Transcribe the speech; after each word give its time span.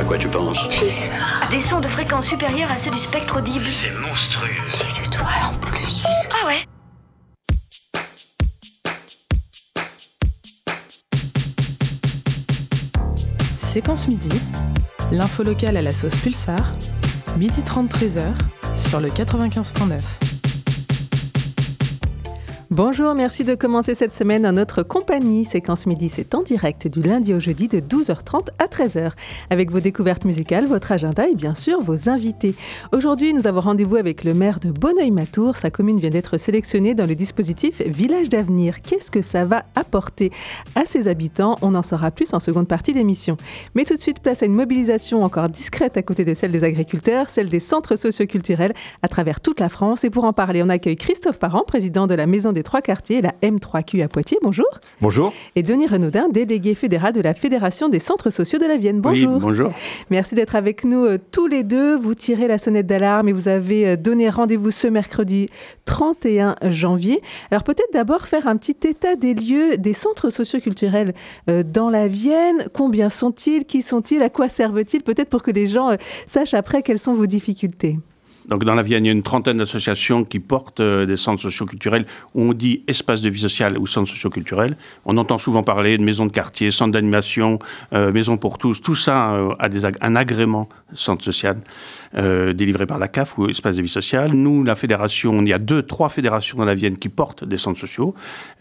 À 0.00 0.02
quoi 0.02 0.16
tu 0.16 0.28
penses. 0.28 0.66
Des 1.50 1.60
sons 1.60 1.80
de 1.80 1.88
fréquence 1.88 2.24
supérieure 2.24 2.70
à 2.70 2.78
ceux 2.78 2.90
du 2.90 2.98
spectre 3.00 3.36
audible. 3.36 3.66
C'est 3.82 3.90
monstrueux. 3.90 4.48
Les 4.82 5.06
étoiles 5.06 5.28
en 5.46 5.54
plus. 5.58 6.06
Ah 6.30 6.46
ouais 6.46 6.64
Séquence 13.58 14.08
midi, 14.08 14.30
l'info 15.12 15.42
locale 15.42 15.76
à 15.76 15.82
la 15.82 15.92
sauce 15.92 16.16
Pulsar, 16.16 16.72
midi 17.36 17.62
30 17.62 17.90
13h 17.92 18.22
sur 18.76 19.00
le 19.00 19.08
95.9. 19.08 20.19
Bonjour, 22.72 23.16
merci 23.16 23.42
de 23.42 23.56
commencer 23.56 23.96
cette 23.96 24.12
semaine 24.12 24.46
en 24.46 24.52
notre 24.52 24.84
compagnie. 24.84 25.44
Séquence 25.44 25.86
Midi, 25.86 26.08
c'est 26.08 26.36
en 26.36 26.44
direct 26.44 26.86
du 26.86 27.00
lundi 27.02 27.34
au 27.34 27.40
jeudi 27.40 27.66
de 27.66 27.80
12h30 27.80 28.46
à 28.60 28.66
13h, 28.66 29.10
avec 29.50 29.72
vos 29.72 29.80
découvertes 29.80 30.24
musicales, 30.24 30.66
votre 30.66 30.92
agenda 30.92 31.28
et 31.28 31.34
bien 31.34 31.56
sûr 31.56 31.82
vos 31.82 32.08
invités. 32.08 32.54
Aujourd'hui, 32.92 33.34
nous 33.34 33.48
avons 33.48 33.60
rendez-vous 33.60 33.96
avec 33.96 34.22
le 34.22 34.34
maire 34.34 34.60
de 34.60 34.70
Bonneuil-Matour. 34.70 35.56
Sa 35.56 35.72
commune 35.72 35.98
vient 35.98 36.10
d'être 36.10 36.38
sélectionnée 36.38 36.94
dans 36.94 37.06
le 37.06 37.16
dispositif 37.16 37.82
Village 37.82 38.28
d'avenir. 38.28 38.82
Qu'est-ce 38.82 39.10
que 39.10 39.20
ça 39.20 39.44
va 39.44 39.64
apporter 39.74 40.30
à 40.76 40.86
ses 40.86 41.08
habitants? 41.08 41.56
On 41.62 41.74
en 41.74 41.82
saura 41.82 42.12
plus 42.12 42.32
en 42.34 42.38
seconde 42.38 42.68
partie 42.68 42.92
d'émission. 42.92 43.36
Mais 43.74 43.84
tout 43.84 43.96
de 43.96 44.00
suite, 44.00 44.20
place 44.20 44.44
à 44.44 44.46
une 44.46 44.54
mobilisation 44.54 45.24
encore 45.24 45.48
discrète 45.48 45.96
à 45.96 46.02
côté 46.02 46.24
de 46.24 46.34
celle 46.34 46.52
des 46.52 46.62
agriculteurs, 46.62 47.30
celle 47.30 47.48
des 47.48 47.58
centres 47.58 47.96
socioculturels 47.96 48.74
à 49.02 49.08
travers 49.08 49.40
toute 49.40 49.58
la 49.58 49.68
France. 49.68 50.04
Et 50.04 50.10
pour 50.10 50.22
en 50.22 50.32
parler, 50.32 50.62
on 50.62 50.68
accueille 50.68 50.94
Christophe 50.94 51.40
Parent, 51.40 51.64
président 51.66 52.06
de 52.06 52.14
la 52.14 52.28
Maison 52.28 52.52
des 52.52 52.59
Trois 52.62 52.82
Quartiers, 52.82 53.22
la 53.22 53.32
M3Q 53.42 54.02
à 54.02 54.08
Poitiers. 54.08 54.38
Bonjour. 54.42 54.66
Bonjour. 55.00 55.32
Et 55.56 55.62
Denis 55.62 55.86
Renaudin, 55.86 56.28
délégué 56.28 56.74
fédéral 56.74 57.12
de 57.12 57.20
la 57.20 57.34
Fédération 57.34 57.88
des 57.88 57.98
centres 57.98 58.30
sociaux 58.30 58.58
de 58.58 58.66
la 58.66 58.76
Vienne. 58.76 59.00
Bonjour. 59.00 59.34
Oui, 59.34 59.40
bonjour. 59.40 59.72
Merci 60.10 60.34
d'être 60.34 60.54
avec 60.54 60.84
nous 60.84 61.04
euh, 61.04 61.18
tous 61.32 61.46
les 61.46 61.64
deux. 61.64 61.96
Vous 61.96 62.14
tirez 62.14 62.48
la 62.48 62.58
sonnette 62.58 62.86
d'alarme 62.86 63.28
et 63.28 63.32
vous 63.32 63.48
avez 63.48 63.86
euh, 63.86 63.96
donné 63.96 64.28
rendez-vous 64.28 64.70
ce 64.70 64.88
mercredi 64.88 65.48
31 65.84 66.56
janvier. 66.64 67.20
Alors 67.50 67.64
peut-être 67.64 67.92
d'abord 67.92 68.26
faire 68.26 68.46
un 68.46 68.56
petit 68.56 68.76
état 68.86 69.16
des 69.16 69.34
lieux 69.34 69.76
des 69.76 69.92
centres 69.92 70.30
socioculturels 70.30 71.14
euh, 71.48 71.62
dans 71.62 71.90
la 71.90 72.08
Vienne. 72.08 72.66
Combien 72.72 73.10
sont-ils? 73.10 73.64
Qui 73.64 73.82
sont-ils? 73.82 74.22
À 74.22 74.30
quoi 74.30 74.48
servent-ils? 74.48 75.02
Peut-être 75.02 75.28
pour 75.28 75.42
que 75.42 75.50
les 75.50 75.66
gens 75.66 75.90
euh, 75.90 75.96
sachent 76.26 76.54
après 76.54 76.82
quelles 76.82 76.98
sont 76.98 77.14
vos 77.14 77.26
difficultés. 77.26 77.98
Donc 78.48 78.64
dans 78.64 78.74
la 78.74 78.82
Vienne, 78.82 79.04
il 79.04 79.08
y 79.08 79.10
a 79.10 79.12
une 79.12 79.22
trentaine 79.22 79.58
d'associations 79.58 80.24
qui 80.24 80.40
portent 80.40 80.80
euh, 80.80 81.06
des 81.06 81.16
centres 81.16 81.42
socioculturels 81.42 82.06
où 82.34 82.42
on 82.42 82.52
dit 82.52 82.82
espace 82.86 83.20
de 83.22 83.30
vie 83.30 83.40
sociale 83.40 83.78
ou 83.78 83.86
centre 83.86 84.08
socioculturel. 84.08 84.76
On 85.04 85.16
entend 85.16 85.38
souvent 85.38 85.62
parler 85.62 85.98
de 85.98 86.02
maisons 86.02 86.26
de 86.26 86.32
quartier, 86.32 86.70
centres 86.70 86.92
d'animation, 86.92 87.58
euh, 87.92 88.12
maisons 88.12 88.36
pour 88.36 88.58
tous. 88.58 88.80
Tout 88.80 88.94
ça 88.94 89.32
euh, 89.32 89.54
a 89.58 89.68
un 90.00 90.16
agrément 90.16 90.68
centre 90.94 91.24
social 91.24 91.58
euh, 92.16 92.52
délivré 92.52 92.86
par 92.86 92.98
la 92.98 93.08
CAF 93.08 93.38
ou 93.38 93.48
espace 93.48 93.76
de 93.76 93.82
vie 93.82 93.88
sociale. 93.88 94.32
Nous, 94.32 94.64
la 94.64 94.74
fédération, 94.74 95.40
il 95.42 95.48
y 95.48 95.52
a 95.52 95.58
deux, 95.58 95.82
trois 95.82 96.08
fédérations 96.08 96.58
dans 96.58 96.64
la 96.64 96.74
Vienne 96.74 96.98
qui 96.98 97.08
portent 97.08 97.44
des 97.44 97.56
centres 97.56 97.78
sociaux, 97.78 98.14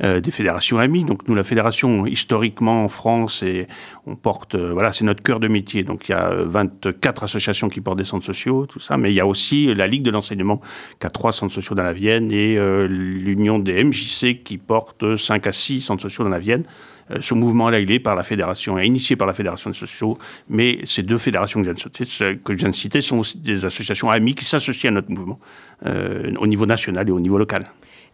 euh, 0.04 0.20
des 0.20 0.32
fédérations 0.32 0.78
amies. 0.78 1.04
Donc 1.04 1.28
nous, 1.28 1.36
la 1.36 1.44
fédération, 1.44 2.06
historiquement 2.06 2.84
en 2.84 2.88
France, 2.88 3.44
et 3.44 3.68
on 4.06 4.16
porte, 4.16 4.56
euh, 4.56 4.72
voilà, 4.74 4.92
c'est 4.92 5.06
notre 5.06 5.24
cœur 5.24 5.40
de 5.40 5.48
métier. 5.48 5.84
Donc 5.84 6.10
il 6.10 6.12
y 6.12 6.16
a 6.16 6.30
euh, 6.30 6.46
24 6.48 7.24
associations 7.24 7.70
qui 7.70 7.82
portent 7.82 7.98
des 7.98 8.06
centres 8.06 8.26
sociaux, 8.26 8.66
tout 8.66 8.80
ça. 8.80 8.98
Mais 8.98 9.12
il 9.12 9.16
y 9.16 9.20
a 9.20 9.28
aussi 9.28 9.74
la 9.74 9.88
Ligue 9.88 10.04
de 10.04 10.12
l'enseignement 10.12 10.62
qui 11.00 11.08
a 11.08 11.10
trois 11.10 11.32
centres 11.32 11.54
sociaux 11.54 11.76
dans 11.76 11.84
la 11.84 11.94
Vienne 11.94 12.32
et 12.32 12.58
euh, 12.58 12.88
l'Union 12.88 13.60
des 13.60 13.84
MJC 13.84 14.44
qui 14.44 14.58
porte 14.58 15.16
5 15.16 15.48
à 15.48 15.52
6 15.52 15.82
centres 15.82 16.02
sociaux 16.02 16.24
dans 16.24 16.30
la 16.30 16.40
Vienne. 16.40 16.64
Euh, 17.12 17.18
ce 17.22 17.34
mouvement-là, 17.34 17.80
il 17.80 17.92
est 17.92 18.00
par 18.00 18.16
la 18.16 18.24
fédération, 18.24 18.78
est 18.78 18.88
initié 18.88 19.16
par 19.16 19.28
la 19.28 19.34
fédération 19.34 19.70
des 19.70 19.76
sociaux, 19.76 20.18
mais 20.50 20.80
ces 20.84 21.04
deux 21.04 21.18
fédérations 21.18 21.62
que 21.62 21.66
je 21.68 21.74
viens 22.58 22.70
de 22.70 22.76
citer, 22.76 23.02
sont 23.02 23.18
aussi 23.18 23.38
des 23.38 23.66
associations 23.66 24.10
amies 24.10 24.36
qui 24.36 24.46
s'associent 24.46 24.90
à 24.90 24.94
notre 24.94 25.12
mouvement 25.12 25.40
euh, 25.86 26.34
au 26.40 26.48
niveau 26.48 26.66
national 26.66 27.08
et 27.08 27.12
au 27.12 27.20
niveau 27.20 27.38
local. 27.38 27.66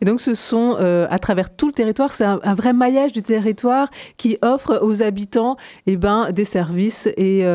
Et 0.02 0.06
donc, 0.06 0.20
ce 0.20 0.36
sont 0.36 0.76
euh, 0.80 1.08
à 1.10 1.20
travers 1.20 1.56
tout 1.56 1.68
le 1.68 1.74
territoire, 1.74 2.12
c'est 2.12 2.26
un, 2.26 2.54
vrai 2.54 2.74
maillage 2.74 3.14
du 3.14 3.22
territoire 3.22 3.90
qui 4.18 4.38
offre 4.42 4.80
aux 4.82 5.02
habitants 5.02 5.56
eh 5.88 5.96
ben, 5.96 6.32
des 6.32 6.44
services 6.44 7.08
et, 7.16 7.46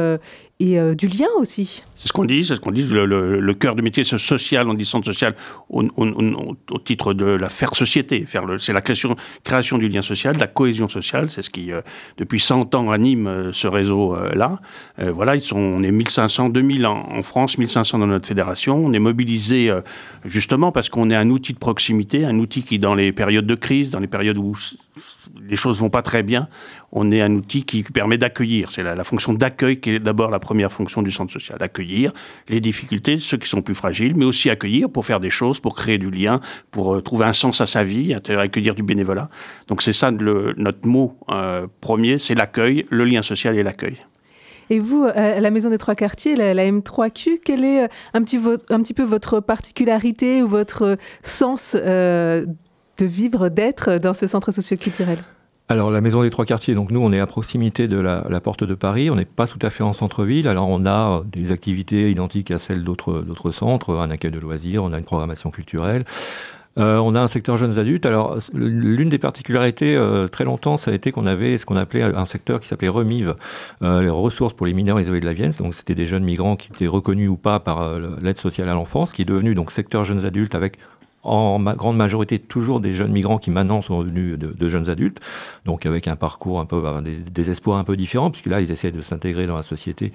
et 0.61 0.79
euh, 0.79 0.95
du 0.95 1.09
lien 1.09 1.27
aussi. 1.39 1.83
C'est 1.97 2.09
ce 2.09 2.13
qu'on 2.13 2.27
dit, 2.27 2.45
c'est 2.45 2.55
ce 2.55 2.61
qu'on 2.61 2.71
dit. 2.71 2.83
Le, 2.83 3.55
cœur 3.55 3.75
du 3.75 3.83
métier, 3.83 4.05
c'est 4.05 4.19
social, 4.19 4.69
on 4.69 4.75
dit 4.75 4.85
centre 4.85 5.07
social 5.07 5.35
au, 5.71 5.83
titre 6.85 7.15
de 7.15 7.25
la 7.25 7.49
faire 7.49 7.75
société. 7.75 8.25
Faire 8.27 8.45
c'est 8.59 8.75
la 8.75 8.83
création, 8.83 9.17
création 9.43 9.79
du 9.79 9.89
lien 9.89 10.03
social, 10.03 10.35
de 10.35 10.41
la 10.41 10.47
cohésion 10.47 10.89
sociale. 10.89 11.31
C'est 11.31 11.43
ce 11.43 11.51
qui, 11.51 11.73
euh, 11.73 11.81
depuis 12.19 12.39
100 12.39 12.75
ans, 12.75 12.91
anime 12.91 13.27
euh, 13.27 13.53
ce 13.53 13.67
réseau-là. 13.67 14.61
voilà, 14.99 15.35
ils 15.35 15.41
sont, 15.41 15.57
on 15.57 15.83
est 15.83 15.91
1500, 15.91 16.51
2000 16.51 16.87
en, 16.87 17.09
en 17.11 17.23
France, 17.23 17.57
1500 17.57 17.99
dans 17.99 18.07
notre 18.07 18.29
fédération. 18.29 18.77
On 18.85 18.93
est 18.93 18.99
mobilisé 18.99 19.73
justement 20.27 20.73
parce 20.73 20.91
qu'on 20.91 21.09
est 21.09 21.17
un 21.17 21.31
outil 21.31 21.55
de 21.55 21.59
proximité, 21.59 22.27
un 22.27 22.39
outil 22.39 22.63
qui, 22.63 22.79
dans 22.79 22.95
les 22.95 23.13
périodes 23.13 23.47
de 23.47 23.55
crise, 23.55 23.91
dans 23.91 24.01
les 24.01 24.07
périodes 24.07 24.37
où 24.37 24.55
les 25.41 25.57
choses 25.57 25.79
vont 25.79 25.91
pas 25.91 26.03
très 26.03 26.23
bien, 26.23 26.49
on 26.93 27.11
est 27.11 27.21
un 27.21 27.33
outil 27.35 27.63
qui 27.65 27.83
permet 27.83 28.19
d'accueillir. 28.19 28.73
C'est 28.73 28.83
la, 28.83 28.95
la 28.95 29.05
fonction 29.05 29.33
d'accueil 29.33 29.81
qui 29.81 29.91
est 29.91 29.99
d'abord 29.99 30.31
la 30.31 30.39
première 30.39 30.73
fonction 30.73 31.03
du 31.03 31.11
centre 31.11 31.33
social. 31.33 31.59
Accueillir 31.61 32.13
les 32.49 32.61
difficultés, 32.61 33.19
ceux 33.19 33.37
qui 33.37 33.49
sont 33.49 33.63
plus 33.63 33.75
fragiles, 33.75 34.15
mais 34.17 34.25
aussi 34.25 34.51
accueillir 34.51 34.91
pour 34.91 35.07
faire 35.07 35.21
des 35.21 35.31
choses, 35.31 35.61
pour 35.61 35.77
créer 35.77 35.99
du 35.99 36.11
lien, 36.11 36.41
pour 36.71 36.95
euh, 36.95 37.01
trouver 37.01 37.27
un 37.27 37.33
sens 37.33 37.61
à 37.61 37.67
sa 37.67 37.83
vie, 37.83 38.15
accueillir 38.15 38.75
du 38.75 38.83
bénévolat. 38.83 39.29
Donc 39.69 39.83
c'est 39.83 39.93
ça 39.93 40.11
notre 40.11 40.87
mot 40.87 41.17
euh, 41.31 41.67
premier, 41.81 42.19
c'est 42.19 42.35
l'accueil, 42.35 42.87
le 42.91 43.05
lien 43.05 43.23
social 43.23 43.57
et 43.57 43.63
l'accueil. 43.63 43.97
Et 44.73 44.79
vous, 44.79 45.05
euh, 45.05 45.41
la 45.41 45.51
Maison 45.51 45.69
des 45.69 45.79
Trois 45.79 45.97
Quartiers, 45.97 46.37
la, 46.37 46.55
la 46.55 46.65
M3Q, 46.71 47.41
quelle 47.45 47.65
est 47.65 47.89
un 48.15 48.23
petit, 48.23 48.95
peu 48.95 49.03
votre 49.03 49.41
particularité 49.41 50.43
ou 50.43 50.49
votre 50.49 50.97
sens 51.23 51.77
de 53.01 53.07
vivre, 53.07 53.49
d'être 53.49 53.99
dans 53.99 54.15
ce 54.15 54.27
centre 54.27 54.53
socioculturel 54.53 55.19
Alors, 55.69 55.91
la 55.91 56.01
Maison 56.01 56.23
des 56.23 56.31
Trois 56.31 56.45
Quartiers, 56.45 56.75
donc 56.75 56.91
nous, 56.91 57.01
on 57.01 57.13
est 57.13 57.21
à 57.21 57.27
proximité 57.27 57.89
de 57.89 57.99
la, 57.99 58.41
porte 58.41 58.65
de 58.65 58.75
Paris. 58.75 59.11
On 59.11 59.17
n'est 59.17 59.25
pas 59.25 59.47
tout 59.47 59.59
à 59.63 59.71
fait 59.71 59.83
en 59.83 59.93
centre-ville. 59.93 60.49
Alors, 60.49 60.69
on 60.69 60.85
a 60.85 61.19
euh, 61.19 61.23
des 61.25 61.51
activités 61.51 62.11
identiques 62.11 62.51
à 62.51 62.59
celles 62.59 62.85
d'autres 62.85 63.51
centres, 63.51 63.97
un 63.97 64.11
accueil 64.11 64.31
de 64.31 64.39
loisirs, 64.39 64.85
on 64.85 64.93
a 64.93 64.99
une 64.99 65.05
programmation 65.05 65.51
culturelle. 65.51 66.05
Euh, 66.79 66.99
on 66.99 67.17
a 67.17 67.21
un 67.21 67.27
secteur 67.27 67.57
jeunes 67.57 67.79
adultes. 67.79 68.07
Alors, 68.07 68.39
l'une 68.55 69.09
des 69.09 69.19
particularités, 69.19 69.97
euh, 69.97 70.29
très 70.29 70.45
longtemps, 70.45 70.77
ça 70.77 70.93
a 70.93 70.95
été 70.95 71.11
qu'on 71.11 71.27
avait 71.27 71.59
ce 71.59 71.67
qu'on 71.67 71.77
appelait 71.77 72.03
un 72.03 72.25
secteur 72.27 72.61
qui 72.61 72.69
s'appelait 72.69 72.89
REMIV, 72.89 73.35
les 73.81 74.11
ressources 74.11 74.55
pour 74.55 74.67
les 74.67 74.75
mineurs 74.75 75.01
isolés 75.01 75.21
de 75.21 75.27
la 75.27 75.33
Vienne. 75.33 75.53
Donc, 75.59 75.75
c'était 75.75 75.97
des 75.97 76.07
jeunes 76.07 76.25
migrants 76.25 76.57
qui 76.57 76.71
étaient 76.71 76.87
reconnus 76.87 77.31
ou 77.31 77.37
pas 77.37 77.59
par 77.59 77.99
l'aide 78.23 78.39
sociale 78.39 78.69
à 78.69 78.75
l'enfance, 78.75 79.13
qui 79.13 79.23
est 79.23 79.25
devenu 79.25 79.55
donc 79.55 79.73
secteur 79.73 80.05
jeunes 80.05 80.25
adultes 80.25 80.55
avec 80.55 80.79
en 81.23 81.59
ma 81.59 81.75
grande 81.75 81.97
majorité 81.97 82.39
toujours 82.39 82.81
des 82.81 82.95
jeunes 82.95 83.13
migrants 83.13 83.39
qui 83.39 83.51
maintenant 83.51 83.83
sont 83.83 84.03
devenus 84.03 84.39
de, 84.39 84.69
jeunes 84.69 84.89
adultes, 84.89 85.21
donc 85.65 85.85
avec 85.87 86.09
un 86.09 86.17
parcours 86.17 86.61
un 86.61 86.65
peu, 86.65 86.83
des, 87.03 87.17
des 87.31 87.51
espoirs 87.51 87.79
un 87.79 87.85
peu 87.85 87.97
différents, 87.97 88.31
puisque 88.31 88.47
là 88.47 88.61
ils 88.61 88.71
essaient 88.71 88.93
de 88.93 89.03
s'intégrer 89.03 89.47
dans 89.47 89.57
la 89.57 89.63
société, 89.63 90.13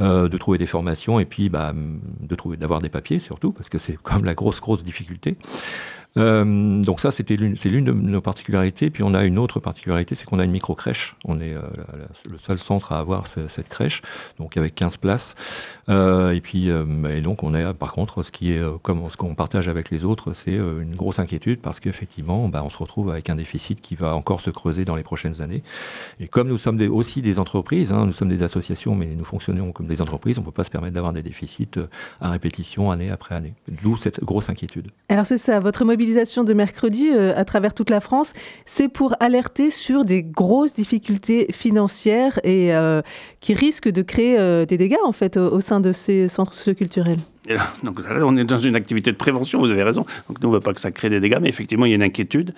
euh, 0.00 0.28
de 0.28 0.38
trouver 0.38 0.58
des 0.58 0.66
formations 0.66 1.20
et 1.20 1.24
puis 1.24 1.48
bah, 1.48 1.72
de 1.74 2.34
trouver, 2.34 2.56
d'avoir 2.56 2.80
des 2.80 2.88
papiers 2.88 3.18
surtout, 3.18 3.52
parce 3.52 3.68
que 3.68 3.78
c'est 3.78 3.98
même 4.12 4.24
la 4.24 4.34
grosse 4.34 4.60
grosse 4.60 4.84
difficulté. 4.84 5.36
Euh, 6.16 6.80
donc 6.82 7.00
ça, 7.00 7.10
c'était 7.10 7.36
c'est 7.56 7.68
l'une 7.68 7.84
de 7.84 7.92
nos 7.92 8.20
particularités. 8.20 8.90
Puis 8.90 9.02
on 9.02 9.14
a 9.14 9.24
une 9.24 9.38
autre 9.38 9.60
particularité, 9.60 10.14
c'est 10.14 10.24
qu'on 10.24 10.38
a 10.38 10.44
une 10.44 10.50
micro-crèche. 10.50 11.14
On 11.24 11.40
est 11.40 11.54
euh, 11.54 11.60
le 12.30 12.38
seul 12.38 12.58
centre 12.58 12.92
à 12.92 12.98
avoir 12.98 13.26
ce- 13.26 13.46
cette 13.48 13.68
crèche, 13.68 14.02
donc 14.38 14.56
avec 14.56 14.74
15 14.74 14.96
places. 14.96 15.34
Euh, 15.88 16.32
et 16.32 16.40
puis, 16.40 16.70
donc 17.22 17.42
on 17.42 17.54
a, 17.54 17.72
par 17.74 17.92
contre, 17.92 18.22
ce 18.22 18.30
qui 18.32 18.52
est, 18.52 18.62
comme 18.82 19.08
ce 19.10 19.16
qu'on 19.16 19.34
partage 19.34 19.68
avec 19.68 19.90
les 19.90 20.04
autres, 20.04 20.32
c'est 20.32 20.54
une 20.56 20.94
grosse 20.94 21.18
inquiétude 21.18 21.60
parce 21.60 21.80
qu'effectivement, 21.80 22.48
bah, 22.48 22.62
on 22.64 22.70
se 22.70 22.78
retrouve 22.78 23.10
avec 23.10 23.30
un 23.30 23.36
déficit 23.36 23.80
qui 23.80 23.94
va 23.94 24.14
encore 24.14 24.40
se 24.40 24.50
creuser 24.50 24.84
dans 24.84 24.96
les 24.96 25.02
prochaines 25.02 25.40
années. 25.42 25.62
Et 26.20 26.26
comme 26.28 26.48
nous 26.48 26.58
sommes 26.58 26.80
aussi 26.90 27.22
des 27.22 27.38
entreprises, 27.38 27.92
hein, 27.92 28.06
nous 28.06 28.12
sommes 28.12 28.28
des 28.28 28.42
associations, 28.42 28.94
mais 28.94 29.06
nous 29.16 29.24
fonctionnons 29.24 29.72
comme 29.72 29.86
des 29.86 30.02
entreprises, 30.02 30.38
on 30.38 30.42
ne 30.42 30.46
peut 30.46 30.52
pas 30.52 30.64
se 30.64 30.70
permettre 30.70 30.94
d'avoir 30.94 31.12
des 31.12 31.22
déficits 31.22 31.68
à 32.20 32.30
répétition 32.30 32.90
année 32.90 33.10
après 33.10 33.34
année. 33.34 33.54
D'où 33.82 33.96
cette 33.96 34.22
grosse 34.24 34.48
inquiétude. 34.50 34.88
Alors 35.08 35.26
c'est 35.26 35.38
ça, 35.38 35.60
votre 35.60 35.84
de 36.14 36.54
mercredi 36.54 37.08
euh, 37.10 37.32
à 37.36 37.44
travers 37.44 37.74
toute 37.74 37.90
la 37.90 38.00
France, 38.00 38.32
c'est 38.64 38.88
pour 38.88 39.14
alerter 39.20 39.70
sur 39.70 40.04
des 40.04 40.22
grosses 40.22 40.72
difficultés 40.72 41.46
financières 41.52 42.40
et 42.44 42.74
euh, 42.74 43.02
qui 43.40 43.54
risquent 43.54 43.90
de 43.90 44.02
créer 44.02 44.38
euh, 44.38 44.64
des 44.64 44.76
dégâts 44.76 45.04
en 45.04 45.12
fait 45.12 45.36
au, 45.36 45.52
au 45.52 45.60
sein 45.60 45.80
de 45.80 45.92
ces 45.92 46.28
centres 46.28 46.54
socioculturels. 46.54 47.18
Donc 47.82 48.00
on 48.08 48.36
est 48.36 48.44
dans 48.44 48.58
une 48.58 48.76
activité 48.76 49.12
de 49.12 49.16
prévention, 49.16 49.60
vous 49.60 49.70
avez 49.70 49.82
raison. 49.82 50.04
Donc 50.28 50.40
nous, 50.40 50.48
on 50.48 50.52
ne 50.52 50.56
veut 50.56 50.62
pas 50.62 50.74
que 50.74 50.80
ça 50.80 50.90
crée 50.90 51.10
des 51.10 51.20
dégâts, 51.20 51.38
mais 51.40 51.48
effectivement, 51.48 51.86
il 51.86 51.90
y 51.90 51.92
a 51.92 51.96
une 51.96 52.02
inquiétude. 52.02 52.54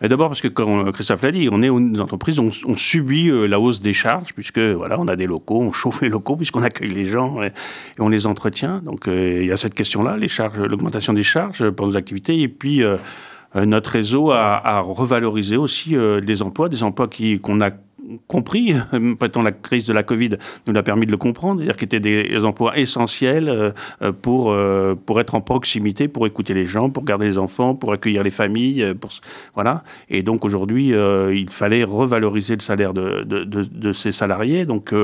D'abord 0.00 0.28
parce 0.28 0.40
que, 0.40 0.48
comme 0.48 0.90
Christophe 0.90 1.22
l'a 1.22 1.30
dit, 1.30 1.48
on 1.52 1.62
est 1.62 1.68
une 1.68 2.00
entreprise, 2.00 2.40
on, 2.40 2.50
subit 2.76 3.28
euh, 3.28 3.46
la 3.46 3.60
hausse 3.60 3.80
des 3.80 3.92
charges, 3.92 4.34
puisque 4.34 4.58
voilà, 4.58 4.98
on 4.98 5.06
a 5.06 5.14
des 5.14 5.28
locaux, 5.28 5.60
on 5.60 5.70
chauffe 5.70 6.02
les 6.02 6.08
locaux, 6.08 6.34
puisqu'on 6.34 6.64
accueille 6.64 6.90
les 6.90 7.06
gens 7.06 7.40
et, 7.40 7.52
on 8.00 8.08
les 8.08 8.26
entretient. 8.26 8.78
Donc 8.78 9.06
euh, 9.06 9.38
il 9.42 9.46
y 9.46 9.52
a 9.52 9.56
cette 9.56 9.74
question-là, 9.74 10.16
les 10.16 10.26
charges, 10.26 10.58
l'augmentation 10.58 11.12
des 11.12 11.22
charges 11.22 11.70
pour 11.70 11.86
nos 11.86 11.96
activités, 11.96 12.40
et 12.40 12.48
puis 12.48 12.82
euh, 12.82 12.96
euh, 13.54 13.66
notre 13.66 13.90
réseau 13.90 14.30
a, 14.30 14.80
revalorisé 14.80 15.56
aussi 15.56 15.94
euh, 15.96 16.20
les 16.20 16.42
emplois, 16.42 16.68
des 16.68 16.82
emplois 16.82 17.08
qu'on 17.42 17.60
a 17.60 17.70
compris, 18.26 18.74
peut-être 18.90 19.42
la 19.42 19.52
crise 19.52 19.86
de 19.86 19.92
la 19.92 20.02
Covid 20.02 20.30
nous 20.66 20.76
a 20.76 20.82
permis 20.82 21.06
de 21.06 21.10
le 21.10 21.16
comprendre, 21.16 21.60
c'est-à-dire 21.60 21.76
qu'ils 21.76 21.86
étaient 21.86 22.00
des 22.00 22.44
emplois 22.44 22.78
essentiels 22.78 23.48
euh, 23.48 23.70
euh, 24.02 24.12
pour, 24.12 24.50
euh, 24.50 24.94
pour 24.94 25.20
être 25.20 25.34
en 25.34 25.40
proximité, 25.40 26.08
pour 26.08 26.26
écouter 26.26 26.54
les 26.54 26.66
gens, 26.66 26.90
pour 26.90 27.04
garder 27.04 27.26
les 27.26 27.38
enfants, 27.38 27.74
pour 27.74 27.92
accueillir 27.92 28.22
les 28.22 28.30
familles. 28.30 28.94
Voilà. 29.54 29.84
Et 30.08 30.22
donc 30.22 30.44
aujourd'hui, 30.44 30.88
il 30.88 31.50
fallait 31.50 31.84
revaloriser 31.84 32.54
le 32.54 32.60
salaire 32.60 32.92
de, 32.94 33.22
de, 33.22 33.44
de, 33.44 33.92
ces 33.92 34.12
salariés. 34.12 34.64
Donc 34.64 34.94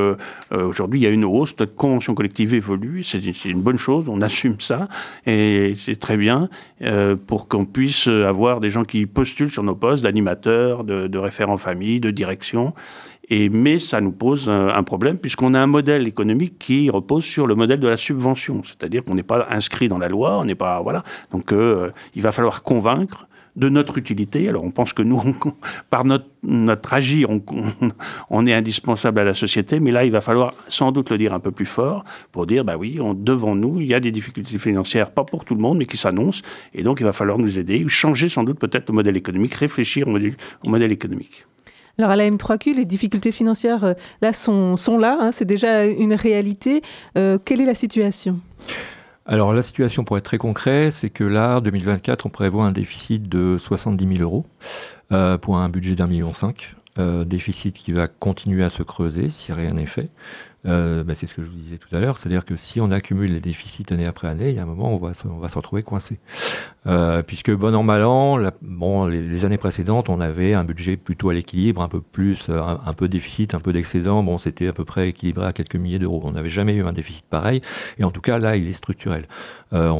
aujourd'hui, 0.50 1.00
il 1.00 1.02
y 1.02 1.06
a 1.06 1.10
une 1.10 1.24
hausse, 1.24 1.54
notre 1.58 1.74
convention 1.74 2.14
collective 2.14 2.54
évolue, 2.54 3.02
c'est 3.02 3.20
une 3.44 3.60
bonne 3.60 3.78
chose, 3.78 4.08
on 4.08 4.20
assume 4.20 4.60
ça, 4.60 4.88
et 5.26 5.72
c'est 5.74 5.96
très 5.96 6.16
bien 6.16 6.48
pour 7.26 7.48
qu'on 7.48 7.64
puisse 7.64 8.06
avoir 8.06 8.60
des 8.60 8.70
gens 8.70 8.84
qui 8.84 9.06
postulent 9.06 9.50
sur 9.50 9.62
nos 9.62 9.74
postes 9.74 10.02
d'animateurs, 10.02 10.84
de, 10.84 11.06
de 11.06 11.18
référents 11.18 11.56
famille, 11.56 12.00
de 12.00 12.10
direction. 12.10 12.74
Et, 13.30 13.48
mais 13.48 13.78
ça 13.78 14.00
nous 14.00 14.12
pose 14.12 14.48
un, 14.48 14.82
problème 14.82 15.19
puisqu'on 15.19 15.54
a 15.54 15.60
un 15.60 15.66
modèle 15.66 16.06
économique 16.06 16.58
qui 16.58 16.88
repose 16.88 17.25
sur 17.25 17.46
le 17.46 17.54
modèle 17.54 17.80
de 17.80 17.88
la 17.88 17.96
subvention, 17.96 18.62
c'est-à-dire 18.64 19.04
qu'on 19.04 19.14
n'est 19.14 19.22
pas 19.22 19.46
inscrit 19.50 19.88
dans 19.88 19.98
la 19.98 20.08
loi, 20.08 20.38
on 20.38 20.44
n'est 20.44 20.54
pas 20.54 20.80
voilà. 20.80 21.04
Donc 21.30 21.52
euh, 21.52 21.90
il 22.14 22.22
va 22.22 22.32
falloir 22.32 22.62
convaincre 22.62 23.28
de 23.58 23.69
notre 23.69 23.98
utilité. 23.98 24.48
Alors 24.48 24.64
on 24.64 24.70
pense 24.70 24.92
que 24.92 25.02
nous, 25.02 25.20
par 25.90 26.04
notre, 26.04 26.26
notre 26.42 26.94
agir, 26.94 27.28
on, 27.28 27.42
on, 28.30 28.46
est 28.46 28.54
indispensable 28.54 29.19
à 29.19 29.25
la 29.25 29.34
société, 29.34 29.81
mais 29.81 29.90
là 29.90 30.04
il 30.04 30.12
va 30.12 30.20
falloir 30.20 30.54
sans 30.69 30.92
doute 30.92 31.10
le 31.10 31.19
dire 31.19 31.34
un 31.34 31.40
peu 31.40 31.50
plus 31.50 31.66
fort 31.66 32.04
pour 32.32 32.46
dire 32.46 32.64
bah 32.64 32.76
oui, 32.78 32.98
devant 33.16 33.54
nous 33.54 33.81
il 33.81 33.88
y 33.88 33.94
a 33.94 34.00
des 34.00 34.12
difficultés 34.12 34.58
financières, 34.58 35.10
pas 35.10 35.24
pour 35.24 35.44
tout 35.44 35.54
le 35.54 35.60
monde, 35.60 35.78
mais 35.78 35.86
qui 35.86 35.96
s'annoncent, 35.96 36.42
et 36.72 36.82
donc 36.82 37.00
il 37.00 37.04
va 37.04 37.12
falloir 37.12 37.38
nous 37.38 37.58
aider, 37.58 37.84
changer 37.88 38.28
sans 38.28 38.44
doute 38.44 38.58
peut-être 38.58 38.88
le 38.88 38.94
modèle 38.94 39.16
économique, 39.16 39.54
réfléchir 39.54 40.08
au 40.08 40.69
modèle 40.69 40.92
économique. 40.92 41.44
Alors 42.00 42.12
à 42.12 42.16
la 42.16 42.30
M3Q, 42.30 42.76
les 42.76 42.84
difficultés 42.84 43.32
financières 43.32 43.82
euh, 43.82 43.94
là 44.22 44.32
sont, 44.32 44.76
sont 44.76 44.98
là, 44.98 45.18
hein, 45.20 45.32
c'est 45.32 45.44
déjà 45.44 45.84
une 45.84 46.14
réalité. 46.14 46.80
Euh, 47.16 47.38
quelle 47.44 47.60
est 47.60 47.64
la 47.64 47.74
situation? 47.74 48.38
Alors 49.26 49.52
la 49.52 49.62
situation, 49.62 50.04
pour 50.04 50.16
être 50.16 50.24
très 50.24 50.38
concret, 50.38 50.92
c'est 50.92 51.10
que 51.10 51.24
là, 51.24 51.60
2024, 51.60 52.26
on 52.26 52.28
prévoit 52.28 52.66
un 52.66 52.70
déficit 52.70 53.28
de 53.28 53.58
70 53.58 54.16
000 54.16 54.22
euros 54.22 54.46
euh, 55.10 55.38
pour 55.38 55.56
un 55.56 55.68
budget 55.68 55.96
d'un 55.96 56.06
million 56.06 56.32
cinq. 56.32 56.76
déficit 57.26 57.76
qui 57.76 57.92
va 57.92 58.06
continuer 58.06 58.64
à 58.64 58.70
se 58.70 58.84
creuser 58.84 59.28
si 59.28 59.52
rien 59.52 59.72
n'est 59.72 59.86
fait. 59.86 60.08
Euh, 60.66 61.05
bah, 61.05 61.14
c'est 61.14 61.28
ce 61.28 61.34
que 61.34 61.44
je 61.44 61.49
vous 61.49 61.56
disais 61.56 61.78
tout 61.78 61.94
à 61.94 62.00
l'heure, 62.00 62.19
c'est-à-dire 62.19 62.44
que 62.44 62.56
si 62.56 62.81
on 62.81 62.90
accumule 62.90 63.32
les 63.32 63.40
déficits 63.40 63.87
année 63.90 64.06
après 64.06 64.26
année, 64.26 64.49
il 64.49 64.56
y 64.56 64.58
a 64.58 64.62
un 64.62 64.66
moment 64.66 64.93
on 64.93 64.99
va 64.99 65.14
se, 65.14 65.28
on 65.28 65.38
va 65.38 65.49
se 65.49 65.55
retrouver 65.55 65.82
coincé. 65.84 66.19
Euh, 66.87 67.22
puisque 67.22 67.52
bon 67.52 67.75
an, 67.75 67.82
mal 67.82 68.02
an, 68.05 68.38
bon, 68.62 69.06
les, 69.06 69.44
années 69.44 69.58
précédentes, 69.58 70.08
on 70.08 70.20
avait 70.20 70.55
un 70.55 70.64
budget 70.64 70.96
plutôt 70.96 71.31
à 71.31 71.34
l'équilibre, 71.34 71.82
un 71.82 71.88
peu 71.88 72.00
plus, 72.00 72.49
euh, 72.49 72.60
un, 72.60 72.93
peu 72.93 73.08
déficit, 73.08 73.55
un 73.55 73.60
peu 73.60 73.72
d'excédent, 73.72 74.22
bon, 74.22 74.37
c'était 74.38 74.69
à 74.69 74.72
peu 74.72 74.84
près 74.84 75.10
équilibré 75.10 75.46
à 75.46 75.52
quelques 75.52 75.76
milliers 75.76 75.99
d'euros. 75.99 76.20
On 76.25 76.32
n'avait 76.32 76.49
jamais 76.49 76.75
eu 76.75 76.84
un 76.84 76.93
déficit 76.93 77.26
pareil, 77.26 77.60
et 77.99 78.05
en 78.05 78.10
tout 78.10 78.20
cas, 78.20 78.38
là, 78.38 78.56
il 78.56 78.66
est 78.69 78.72
structurel. 78.72 79.26
là, 79.70 79.93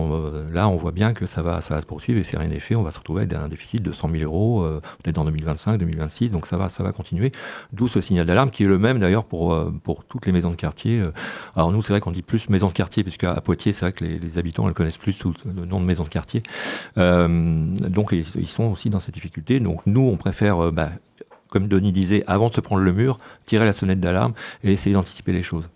on 0.69 0.77
voit 0.77 0.93
bien 0.93 1.13
que 1.13 1.27
ça 1.27 1.43
va, 1.43 1.61
ça 1.61 1.75
va 1.75 1.81
se 1.81 1.87
poursuivre, 1.87 2.19
et 2.19 2.25
si 2.25 2.37
rien 2.37 2.49
n'est 2.49 2.59
fait, 2.59 2.75
on 2.75 2.83
va 2.83 2.91
se 2.91 2.99
retrouver 2.99 3.23
avec 3.23 3.35
un 3.35 3.49
déficit 3.49 3.83
de 3.83 3.93
100 3.93 4.11
000 4.11 4.25
euros, 4.25 4.67
peut-être 5.03 5.19
en 5.19 5.25
2025, 5.25 5.77
2026, 5.77 6.33
donc 6.33 6.47
ça 6.47 6.57
va, 6.57 6.69
ça 6.69 6.83
va 6.83 6.93
continuer. 6.93 7.33
D'où 7.73 7.87
ce 7.87 8.01
signal 8.01 8.27
d'alarme, 8.27 8.51
qui 8.51 8.65
est 8.65 8.69
le 8.69 8.79
même 8.79 8.99
d'ailleurs 8.99 9.25
pour, 9.25 9.57
pour 9.85 10.05
toutes 10.05 10.27
les 10.27 10.33
de 10.51 10.57
quartier. 10.57 11.01
Euh, 11.01 11.13
alors 11.57 11.73
nous, 11.73 11.83
c'est 11.83 11.93
vrai 11.93 12.01
qu'on 12.01 12.11
dit 12.11 12.23
plus 12.23 12.49
maison 12.49 12.69
de 12.69 12.73
quartier, 12.73 13.03
puisqu'à 13.03 13.33
à 13.33 13.41
Poitiers, 13.41 13.73
c'est 13.73 13.85
vrai 13.85 13.93
que 13.93 14.05
les, 14.05 14.39
habitants 14.39 14.67
le 14.67 14.75
connaissent 14.75 14.99
plus 14.99 15.13
sous 15.13 15.35
le 15.45 15.65
nom 15.65 15.81
de 15.81 15.85
maison 15.85 16.05
de 16.05 16.09
quartier. 16.09 16.43
Euh, 16.97 17.29
donc 17.89 18.13
ils, 18.13 18.49
sont 18.49 18.65
aussi 18.65 18.91
dans 18.91 19.01
ces 19.01 19.13
difficultés. 19.13 19.61
Donc 19.61 19.81
nous, 19.87 20.01
on 20.01 20.17
préfère, 20.17 20.65
euh, 20.65 20.71
bah, 20.71 20.91
comme 21.49 21.69
Denis 21.69 21.93
disait, 21.93 22.23
avant 22.27 22.49
de 22.49 22.55
se 22.55 22.61
prendre 22.61 22.83
le 22.83 22.93
mur, 22.93 23.19
tirer 23.45 23.65
la 23.65 23.73
sonnette 23.73 24.01
d'alarme 24.01 24.35
et 24.65 24.73
essayer 24.73 24.95
d'anticiper 24.95 25.33
les 25.33 25.43
choses. 25.43 25.69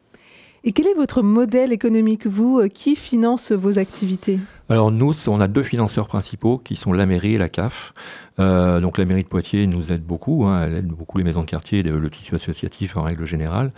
Et 0.64 0.72
quel 0.72 0.86
est 0.86 0.94
votre 0.94 1.22
modèle 1.22 1.72
économique, 1.72 2.26
vous 2.26 2.62
Qui 2.72 2.94
finance 2.94 3.50
vos 3.50 3.80
activités? 3.80 4.38
Alors 4.72 4.90
nous, 4.90 5.12
on 5.28 5.40
a 5.40 5.48
deux 5.48 5.62
financeurs 5.62 6.08
principaux 6.08 6.56
qui 6.56 6.76
sont 6.76 6.94
la 6.94 7.04
mairie 7.04 7.34
et 7.34 7.38
la 7.38 7.50
CAF. 7.50 7.92
Euh, 8.38 8.80
donc 8.80 8.96
la 8.96 9.04
mairie 9.04 9.24
de 9.24 9.28
Poitiers 9.28 9.66
nous 9.66 9.92
aide 9.92 10.02
beaucoup, 10.02 10.46
hein, 10.46 10.64
elle 10.64 10.76
aide 10.76 10.86
beaucoup 10.86 11.18
les 11.18 11.24
maisons 11.24 11.42
de 11.42 11.46
quartier, 11.46 11.82
le 11.82 12.10
tissu 12.10 12.34
associatif 12.34 12.96
en 12.96 13.02
règle 13.02 13.26
générale, 13.26 13.72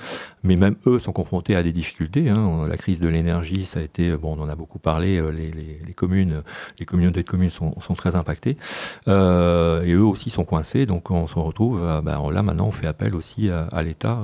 mais 0.44 0.54
même 0.54 0.76
eux 0.86 1.00
sont 1.00 1.12
confrontés 1.12 1.56
à 1.56 1.62
des 1.62 1.72
difficultés. 1.72 2.30
Hein. 2.30 2.62
La 2.68 2.76
crise 2.76 3.00
de 3.00 3.08
l'énergie, 3.08 3.64
ça 3.64 3.80
a 3.80 3.82
été, 3.82 4.16
bon, 4.16 4.36
on 4.38 4.42
en 4.42 4.48
a 4.48 4.54
beaucoup 4.54 4.78
parlé, 4.78 5.18
euh, 5.18 5.30
les, 5.30 5.50
les, 5.50 5.92
communes, 5.92 6.42
les 6.78 6.86
communautés 6.86 7.22
de 7.22 7.28
communes 7.28 7.50
sont, 7.50 7.74
très 7.96 8.14
impactées, 8.16 8.56
euh, 9.08 9.82
et 9.82 9.92
eux 9.92 10.04
aussi 10.04 10.30
sont 10.30 10.44
coincés, 10.44 10.86
donc 10.86 11.10
on 11.10 11.26
se 11.26 11.38
retrouve, 11.38 11.80
ben, 12.02 12.30
là 12.30 12.42
maintenant 12.42 12.66
on 12.66 12.72
fait 12.72 12.86
appel 12.86 13.14
aussi 13.14 13.50
à, 13.50 13.82
l'État 13.82 14.20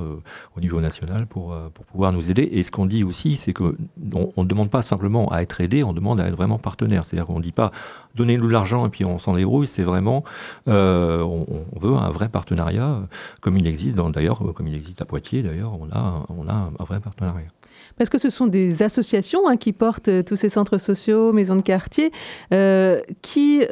au 0.56 0.60
niveau 0.60 0.80
national 0.80 1.26
pour, 1.26 1.56
pour 1.74 1.84
pouvoir 1.84 2.12
nous 2.12 2.30
aider. 2.30 2.48
Et 2.52 2.62
ce 2.62 2.70
qu'on 2.70 2.86
dit 2.86 3.04
aussi, 3.04 3.36
c'est 3.36 3.52
qu'on 3.52 3.74
ne 3.98 4.44
demande 4.44 4.70
pas 4.70 4.82
simplement 4.82 5.30
à 5.32 5.42
être 5.42 5.60
aidé, 5.60 5.82
on 5.82 5.92
demande 5.92 6.20
à 6.20 6.26
être 6.26 6.36
vraiment 6.36 6.58
partenaire. 6.60 7.04
C'est-à-dire 7.04 7.26
qu'on 7.26 7.38
ne 7.38 7.42
dit 7.42 7.52
pas 7.52 7.70
donnez-nous 8.14 8.48
l'argent 8.48 8.86
et 8.86 8.88
puis 8.88 9.04
on 9.04 9.18
s'en 9.18 9.34
débrouille. 9.34 9.66
C'est 9.66 9.82
vraiment, 9.82 10.24
euh, 10.68 11.22
on, 11.22 11.78
veut 11.80 11.94
un 11.94 12.10
vrai 12.10 12.28
partenariat, 12.28 13.00
comme 13.40 13.56
il 13.56 13.66
existe 13.66 13.96
d'ailleurs, 13.96 14.42
comme 14.54 14.66
il 14.68 14.74
existe 14.74 15.00
à 15.02 15.04
Poitiers 15.04 15.42
d'ailleurs, 15.42 15.72
on 15.80 15.86
a, 15.96 16.26
on 16.28 16.48
a 16.48 16.52
un 16.52 16.84
vrai 16.84 17.00
partenariat. 17.00 17.48
Parce 17.96 18.10
que 18.10 18.18
ce 18.18 18.30
sont 18.30 18.46
des 18.46 18.82
associations 18.82 19.48
hein, 19.48 19.56
qui 19.56 19.72
portent 19.72 20.08
euh, 20.08 20.22
tous 20.22 20.36
ces 20.36 20.48
centres 20.48 20.78
sociaux, 20.78 21.32
maisons 21.32 21.56
de 21.56 21.62
quartier, 21.62 22.12
euh, 22.52 23.00
qui 23.22 23.62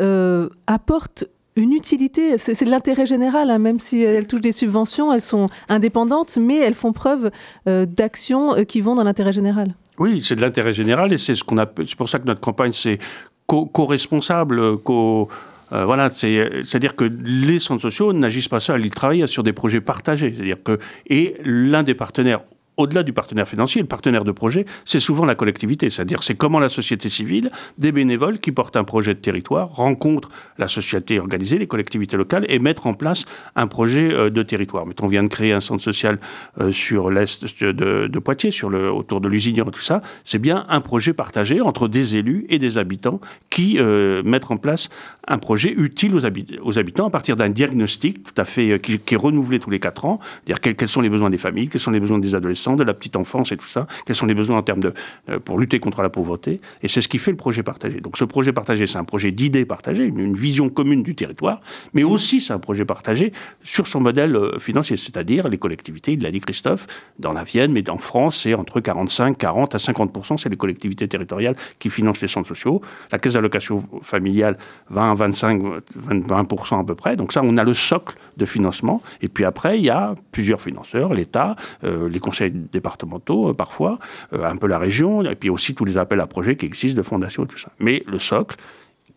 apportent 0.67 1.25
une 1.57 1.73
utilité, 1.73 2.39
c'est 2.39 2.65
de 2.65 2.71
l'intérêt 2.71 3.05
général, 3.05 3.51
hein, 3.51 3.59
même 3.59 3.81
si 3.81 4.01
elles 4.01 4.29
touchent 4.29 4.43
des 4.43 4.53
subventions, 4.53 5.13
elles 5.13 5.21
sont 5.21 5.49
indépendantes, 5.69 6.39
mais 6.41 6.59
elles 6.59 6.75
font 6.75 6.93
preuve 6.93 7.31
d'actions 7.67 8.65
qui 8.65 8.81
vont 8.81 8.95
dans 8.95 9.03
l'intérêt 9.03 9.33
général. 9.33 9.75
Oui, 9.99 10.23
c'est 10.23 10.37
de 10.37 10.41
l'intérêt 10.41 10.73
général 10.73 11.13
et 11.13 11.19
c'est 11.19 11.35
ce 11.35 11.45
qu'on 11.45 11.59
appelle. 11.59 11.87
C'est 11.89 11.97
pour 11.97 12.09
ça 12.09 12.19
que 12.19 12.27
notre 12.27 12.41
campagne 12.41 12.73
c'est 12.73 12.99
co-responsable, 13.47 14.79
co, 14.79 15.29
euh, 15.73 15.85
voilà, 15.85 16.11
c'est-à-dire 16.11 16.97
que 16.97 17.05
les 17.05 17.59
centres 17.59 17.83
sociaux 17.83 18.13
n'agissent 18.13 18.49
pas 18.49 18.61
seuls, 18.61 18.85
ils 18.85 18.91
travaillent 18.91 19.27
sur 19.27 19.43
des 19.43 19.53
projets 19.53 19.81
partagés. 19.81 20.33
C'est-à-dire 20.35 20.63
que 20.63 20.79
et 21.07 21.37
l'un 21.45 21.83
des 21.83 21.95
partenaires 21.95 22.41
au-delà 22.79 23.03
du 23.03 23.13
partenaire 23.13 23.47
financier, 23.47 23.83
le 23.83 23.89
partenaire 23.89 24.25
de 24.25 24.33
projet, 24.33 24.65
c'est 24.85 25.01
souvent 25.01 25.27
la 25.27 25.35
collectivité. 25.35 25.91
C'est-à-dire, 25.91 26.23
c'est 26.23 26.37
comment 26.37 26.61
la 26.61 26.69
société 26.69 27.09
civile, 27.09 27.51
des 27.77 27.93
bénévoles 27.93 28.39
qui 28.39 28.53
portent 28.53 28.77
un 28.77 28.85
projet 28.85 29.15
de 29.15 29.19
territoire, 29.19 29.69
rencontrent 29.69 30.31
la 30.59 30.69
société 30.69 31.19
organisée, 31.19 31.59
les 31.59 31.67
collectivités 31.67 32.17
locales, 32.17 32.47
et 32.49 32.59
mettre 32.61 32.87
en 32.87 32.95
place 32.95 33.27
un 33.57 33.67
projet 33.67 34.13
euh, 34.13 34.31
de 34.31 34.43
territoire. 34.43 34.87
Mais 34.87 34.95
on 35.03 35.09
vient 35.09 35.25
de 35.25 35.29
créer 35.29 35.53
un 35.53 35.61
centre 35.61 35.83
social 35.83 36.19
euh, 36.61 36.71
sur 36.71 37.11
l'est 37.11 37.63
de, 37.63 38.19
Poitiers, 38.19 38.51
sur 38.51 38.71
le, 38.71 38.91
autour 38.91 39.21
de 39.21 39.29
l'usine, 39.29 39.57
tout 39.73 39.81
ça. 39.81 40.03
C'est 40.23 40.39
bien 40.39 40.65
un 40.69 40.81
projet 40.81 41.13
partagé 41.13 41.61
entre 41.61 41.89
des 41.89 42.17
élus 42.17 42.47
et 42.49 42.59
des 42.59 42.79
habitants 42.79 43.21
qui 43.51 43.79
euh, 43.79 44.23
mettent 44.23 44.51
en 44.51 44.57
place 44.57 44.89
un 45.27 45.39
projet 45.39 45.73
utile 45.77 46.15
aux, 46.15 46.79
habitants 46.79 47.07
à 47.07 47.11
partir 47.11 47.37
d'un 47.37 47.49
diagnostic 47.49 48.23
tout 48.23 48.41
à 48.41 48.45
fait 48.45 48.81
qui, 48.81 48.95
est 48.95 49.17
renouvelé 49.17 49.59
tous 49.59 49.71
les 49.71 49.81
quatre 49.81 50.05
ans, 50.05 50.21
dire 50.47 50.61
quels 50.61 50.89
sont 50.89 51.01
les 51.01 51.09
besoins 51.09 51.31
des 51.31 51.39
familles, 51.39 51.69
quels 51.69 51.81
sont 51.81 51.91
les 51.91 52.01
besoins 52.01 52.19
des 52.19 52.35
adolescents 52.35 52.68
de 52.77 52.85
la 52.85 52.95
petite 52.95 53.17
enfance 53.17 53.53
et 53.53 53.57
tout 53.57 53.67
ça, 53.67 53.87
quels 54.07 54.17
sont 54.17 54.27
les 54.27 54.35
besoins 54.35 54.59
en 54.59 54.63
termes 54.63 54.81
de 54.81 54.93
euh, 55.29 55.39
pour 55.39 55.59
lutter 55.59 55.81
contre 55.81 56.03
la 56.03 56.11
pauvreté. 56.11 56.61
Et 56.83 56.89
c'est 56.89 57.01
ce 57.01 57.09
qui 57.09 57.19
fait 57.19 57.31
le 57.31 57.37
projet 57.37 57.63
partagé. 57.63 58.01
Donc 58.01 58.17
ce 58.17 58.25
projet 58.25 58.53
partagé, 58.53 58.87
c'est 58.87 58.99
un 58.99 59.05
projet 59.05 59.31
d'idées 59.31 59.65
partagées, 59.65 60.05
une, 60.05 60.37
vision 60.39 60.69
commune 60.69 61.03
du 61.03 61.15
territoire, 61.15 61.61
mais 61.95 62.05
aussi 62.05 62.41
c'est 62.41 62.53
un 62.53 62.59
projet 62.59 62.85
partagé 62.85 63.33
sur 63.63 63.87
son 63.87 64.01
modèle 64.01 64.37
euh, 64.37 64.59
financier, 64.59 64.97
c'est-à-dire 64.97 65.49
les 65.49 65.59
collectivités. 65.59 66.13
Il 66.13 66.23
l'a 66.23 66.31
dit 66.31 66.41
Christophe, 66.41 66.87
dans 67.19 67.33
la 67.33 67.45
Vienne, 67.45 67.73
mais 67.73 67.89
en 67.91 67.97
France, 67.97 68.43
c'est 68.43 68.55
entre 68.55 68.81
45, 68.81 69.37
40 69.37 69.75
à 69.75 69.79
50% 69.79 70.37
c'est 70.37 70.49
les 70.49 70.57
collectivités 70.57 71.09
territoriales 71.09 71.57
qui 71.79 71.91
financent 71.91 72.21
les 72.21 72.29
centres 72.29 72.49
sociaux. 72.49 72.81
La 73.11 73.19
caisse 73.19 73.35
d'allocation 73.35 73.85
familiale, 74.03 74.59
20, 74.91 75.15
25, 75.15 75.63
20 75.97 76.79
à 76.79 76.85
peu 76.85 76.95
près. 76.95 77.17
Donc 77.17 77.33
ça, 77.33 77.41
on 77.43 77.57
a 77.57 77.65
le 77.65 77.75
socle 77.75 78.17
de 78.37 78.45
financement. 78.45 79.03
Et 79.23 79.29
puis 79.29 79.45
après, 79.45 79.79
il 79.79 79.85
y 79.85 79.91
a 79.91 80.15
plusieurs 80.33 80.61
financeurs, 80.61 81.13
l'État, 81.13 81.57
euh, 81.85 82.09
les 82.09 82.21
conseils 82.21 82.53
départementaux 82.59 83.51
euh, 83.51 83.55
parfois, 83.55 83.99
euh, 84.33 84.45
un 84.45 84.57
peu 84.57 84.67
la 84.67 84.79
région, 84.79 85.23
et 85.23 85.35
puis 85.35 85.51
aussi 85.51 85.75
tous 85.75 85.85
les 85.85 85.99
appels 85.99 86.21
à 86.21 86.27
projets 86.27 86.57
qui 86.57 86.67
existent 86.67 86.97
de 86.97 87.03
fondations 87.03 87.45
et 87.45 87.49
tout 87.49 87.59
ça. 87.59 87.73
Mais 87.79 88.03
le 88.07 88.19
socle, 88.19 88.57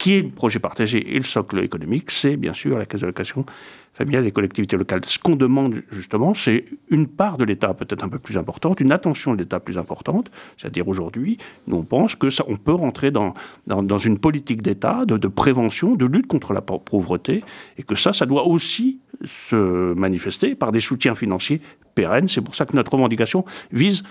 qui 0.02 0.16
est 0.16 0.22
le 0.22 0.30
projet 0.30 0.58
partagé 0.58 1.16
et 1.16 1.20
le 1.20 1.24
socle 1.24 1.60
économique, 1.60 2.10
c'est 2.10 2.36
bien 2.36 2.54
sûr 2.54 2.76
la 2.76 2.88
caisse 2.88 3.02
d'allocation 3.02 3.46
familiale 3.94 4.24
des 4.24 4.32
collectivités 4.32 4.76
locales. 4.76 5.02
Ce 5.06 5.20
qu'on 5.20 5.36
demande 5.36 5.84
justement, 5.92 6.34
c'est 6.34 6.66
une 6.90 7.08
part 7.08 7.38
de 7.38 7.44
l'État 7.44 7.74
peut-être 7.76 8.04
un 8.04 8.10
peu 8.10 8.18
plus 8.18 8.36
importante, 8.36 8.80
une 8.80 8.92
attention 8.92 9.34
de 9.34 9.40
l'État 9.40 9.60
plus 9.60 9.78
importante. 9.78 10.32
C'est-à-dire 10.58 10.88
aujourd'hui, 10.88 11.38
nous 11.68 11.78
on 11.78 11.84
pense 11.84 12.16
que 12.16 12.32
ça, 12.32 12.44
on 12.48 12.56
peut 12.56 12.74
rentrer 12.74 13.12
dans, 13.12 13.36
dans, 13.68 13.98
une 14.00 14.18
politique 14.18 14.64
d'État 14.64 15.06
de, 15.06 15.18
de, 15.18 15.28
prévention, 15.28 15.96
de 15.96 16.06
lutte 16.06 16.26
contre 16.26 16.54
la 16.54 16.62
pauvreté, 16.62 17.44
et 17.78 17.84
que 17.84 17.94
ça, 17.94 18.12
ça 18.12 18.26
doit 18.26 18.48
aussi 18.48 19.02
se 19.26 19.94
manifester 19.94 20.56
par 20.56 20.72
des 20.72 20.80
soutiens 20.80 21.16
financiers 21.16 21.62
pérennes. 21.96 22.28
C'est 22.28 22.42
pour 22.42 22.56
ça 22.56 22.66
que 22.66 22.76
notre 22.76 22.94
revendication 22.94 23.46
vise 23.72 24.04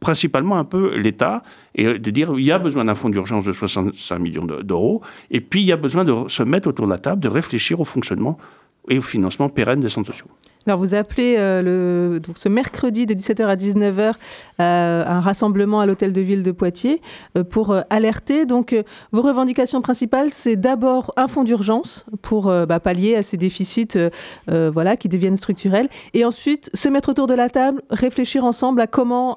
principalement 0.00 0.58
un 0.58 0.64
peu 0.64 0.96
l'État 0.96 1.42
et 1.74 1.98
de 1.98 2.10
dire 2.10 2.32
il 2.36 2.44
y 2.44 2.50
a 2.50 2.58
besoin 2.58 2.84
d'un 2.84 2.94
fonds 2.94 3.10
d'urgence 3.10 3.44
de 3.44 3.52
65 3.52 4.18
millions 4.18 4.44
d'euros 4.44 5.02
et 5.30 5.40
puis 5.40 5.60
il 5.60 5.66
y 5.66 5.72
a 5.72 5.76
besoin 5.76 6.04
de 6.04 6.28
se 6.28 6.42
mettre 6.42 6.68
autour 6.68 6.86
de 6.86 6.90
la 6.90 6.98
table, 6.98 7.20
de 7.20 7.28
réfléchir 7.28 7.78
au 7.78 7.84
fonctionnement 7.84 8.38
et 8.88 8.98
au 8.98 9.02
financement 9.02 9.48
pérenne 9.48 9.80
des 9.80 9.88
centres 9.88 10.10
sociaux. 10.10 10.26
Alors 10.66 10.78
vous 10.78 10.94
appelez 10.94 11.36
euh, 11.38 12.18
donc 12.18 12.36
ce 12.36 12.48
mercredi 12.48 13.06
de 13.06 13.14
17h 13.14 13.46
à 13.46 13.56
19h 13.56 14.12
euh, 14.60 15.04
un 15.06 15.20
rassemblement 15.20 15.80
à 15.80 15.86
l'hôtel 15.86 16.12
de 16.12 16.20
ville 16.20 16.42
de 16.42 16.52
Poitiers 16.52 17.00
euh, 17.36 17.44
pour 17.44 17.74
alerter. 17.90 18.44
Donc 18.44 18.76
vos 19.12 19.22
revendications 19.22 19.80
principales, 19.80 20.30
c'est 20.30 20.56
d'abord 20.56 21.12
un 21.16 21.28
fonds 21.28 21.44
d'urgence 21.44 22.06
pour 22.22 22.52
bah, 22.66 22.80
pallier 22.80 23.16
à 23.16 23.22
ces 23.22 23.36
déficits 23.36 23.98
voilà, 24.46 24.96
qui 24.96 25.08
deviennent 25.08 25.36
structurels. 25.36 25.88
Et 26.14 26.24
ensuite 26.24 26.70
se 26.74 26.88
mettre 26.88 27.10
autour 27.10 27.26
de 27.26 27.34
la 27.34 27.48
table, 27.48 27.82
réfléchir 27.90 28.44
ensemble 28.44 28.80
à 28.80 28.86
comment 28.86 29.36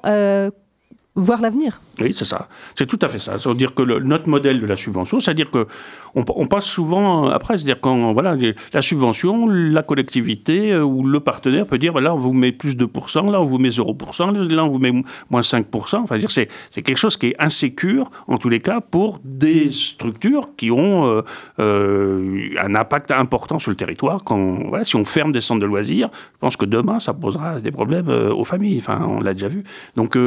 voir 1.14 1.40
l'avenir. 1.40 1.80
Oui, 2.00 2.14
c'est 2.16 2.24
ça. 2.24 2.48
C'est 2.74 2.86
tout 2.86 2.98
à 3.02 3.08
fait 3.08 3.18
ça. 3.18 3.38
C'est-à-dire 3.38 3.74
que 3.74 3.82
notre 3.82 4.28
modèle 4.28 4.60
de 4.60 4.66
la 4.66 4.76
subvention, 4.76 5.20
c'est-à-dire 5.20 5.50
que 5.50 5.66
on, 6.14 6.46
passe 6.46 6.66
souvent 6.66 7.28
après, 7.28 7.56
c'est-à-dire 7.56 7.80
quand 7.80 8.12
voilà, 8.12 8.36
la 8.72 8.82
subvention, 8.82 9.46
la 9.46 9.82
collectivité 9.82 10.72
euh, 10.72 10.82
ou 10.82 11.06
le 11.06 11.20
partenaire 11.20 11.66
peut 11.66 11.78
dire, 11.78 11.92
ben 11.92 12.00
là 12.00 12.12
on 12.12 12.18
vous 12.18 12.32
met 12.32 12.52
plus 12.52 12.76
de 12.76 12.84
pourcents, 12.84 13.30
là 13.30 13.40
on 13.40 13.44
vous 13.44 13.58
met 13.58 13.70
0%, 13.70 14.52
là 14.54 14.64
on 14.64 14.68
vous 14.68 14.78
met 14.78 14.92
moins 15.30 15.40
5%. 15.40 15.96
Enfin, 15.96 16.16
c'est 16.28 16.82
quelque 16.82 16.98
chose 16.98 17.16
qui 17.16 17.28
est 17.28 17.36
insécure 17.38 18.10
en 18.28 18.36
tous 18.36 18.50
les 18.50 18.60
cas 18.60 18.80
pour 18.80 19.20
des 19.24 19.70
structures 19.70 20.50
qui 20.56 20.70
ont 20.70 21.06
euh, 21.06 21.22
euh, 21.60 22.48
un 22.60 22.74
impact 22.74 23.10
important 23.10 23.58
sur 23.58 23.70
le 23.70 23.76
territoire. 23.76 24.22
Quand 24.24 24.68
voilà, 24.68 24.84
si 24.84 24.96
on 24.96 25.04
ferme 25.04 25.32
des 25.32 25.40
centres 25.40 25.60
de 25.60 25.66
loisirs, 25.66 26.10
je 26.34 26.38
pense 26.40 26.56
que 26.56 26.66
demain 26.66 27.00
ça 27.00 27.14
posera 27.14 27.60
des 27.60 27.70
problèmes 27.70 28.08
aux 28.08 28.44
familles. 28.44 28.78
Enfin, 28.78 29.00
on 29.08 29.20
l'a 29.20 29.32
déjà 29.32 29.48
vu. 29.48 29.64
Donc 29.96 30.18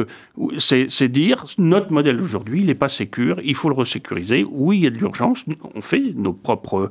c'est 0.58 0.75
dire 0.84 1.44
notre 1.58 1.92
modèle 1.92 2.20
aujourd'hui, 2.20 2.60
il 2.60 2.66
n'est 2.66 2.74
pas 2.74 2.88
sécure, 2.88 3.40
il 3.42 3.54
faut 3.54 3.68
le 3.68 3.74
resécuriser. 3.74 4.46
Oui, 4.48 4.78
il 4.78 4.84
y 4.84 4.86
a 4.86 4.90
de 4.90 4.98
l'urgence, 4.98 5.44
on 5.74 5.80
fait 5.80 6.12
nos 6.14 6.32
propres, 6.32 6.90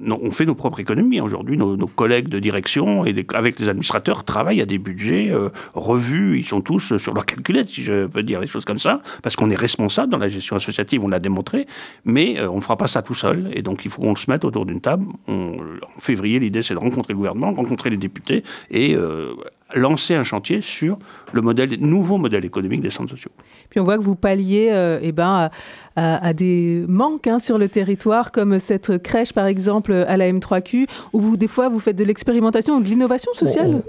on 0.00 0.30
fait 0.30 0.46
nos 0.46 0.54
propres 0.54 0.80
économies. 0.80 1.20
Aujourd'hui, 1.20 1.56
nos, 1.56 1.76
collègues 1.86 2.28
de 2.28 2.38
direction 2.38 3.04
et 3.04 3.26
avec 3.34 3.58
les 3.58 3.68
administrateurs 3.68 4.24
travaillent 4.24 4.60
à 4.60 4.66
des 4.66 4.78
budgets 4.78 5.30
euh, 5.30 5.50
revus, 5.74 6.38
ils 6.38 6.44
sont 6.44 6.60
tous 6.60 6.96
sur 6.96 7.12
leur 7.12 7.26
calculette, 7.26 7.68
si 7.68 7.82
je 7.82 8.06
peux 8.06 8.22
dire 8.22 8.40
les 8.40 8.46
choses 8.46 8.64
comme 8.64 8.78
ça, 8.78 9.02
parce 9.22 9.36
qu'on 9.36 9.50
est 9.50 9.56
responsable 9.56 10.10
dans 10.10 10.18
la 10.18 10.28
gestion 10.28 10.56
associative, 10.56 11.04
on 11.04 11.08
l'a 11.08 11.20
démontré, 11.20 11.66
mais 12.04 12.38
euh, 12.38 12.50
on 12.50 12.56
ne 12.56 12.60
fera 12.60 12.76
pas 12.76 12.86
ça 12.86 13.02
tout 13.02 13.14
seul, 13.14 13.50
et 13.52 13.62
donc 13.62 13.84
il 13.84 13.90
faut 13.90 14.02
qu'on 14.02 14.16
se 14.16 14.30
mette 14.30 14.44
autour 14.44 14.66
d'une 14.66 14.80
table. 14.80 15.06
en 15.28 15.56
février, 15.98 16.38
l'idée 16.38 16.62
c'est 16.62 16.74
de 16.74 16.78
rencontrer 16.78 17.12
le 17.12 17.18
gouvernement, 17.18 17.52
rencontrer 17.52 17.90
les 17.90 17.96
députés, 17.96 18.42
et 18.70 18.94
euh, 18.94 19.34
lancer 19.74 20.14
un 20.14 20.22
chantier 20.22 20.60
sur 20.60 20.98
le 21.32 21.40
modèle, 21.40 21.78
nouveau 21.80 22.18
modèle 22.18 22.44
économique 22.44 22.80
des 22.80 22.90
centres 22.90 23.10
sociaux. 23.10 23.32
Puis 23.72 23.80
on 23.80 23.84
voit 23.84 23.96
que 23.96 24.02
vous 24.02 24.16
palliez 24.16 24.68
euh, 24.70 24.98
eh 25.00 25.12
ben, 25.12 25.48
à, 25.96 26.32
des 26.34 26.84
manques 26.86 27.26
hein, 27.26 27.38
sur 27.38 27.56
le 27.56 27.70
territoire, 27.70 28.32
comme 28.32 28.58
cette 28.58 29.02
crèche 29.02 29.32
par 29.32 29.46
exemple 29.46 29.94
à 30.06 30.18
la 30.18 30.30
M3Q, 30.30 30.86
où 31.14 31.20
vous, 31.20 31.36
des 31.38 31.48
fois 31.48 31.70
vous 31.70 31.80
faites 31.80 31.96
de 31.96 32.04
l'expérimentation 32.04 32.76
ou 32.76 32.82
de 32.82 32.88
l'innovation 32.88 33.32
sociale 33.32 33.82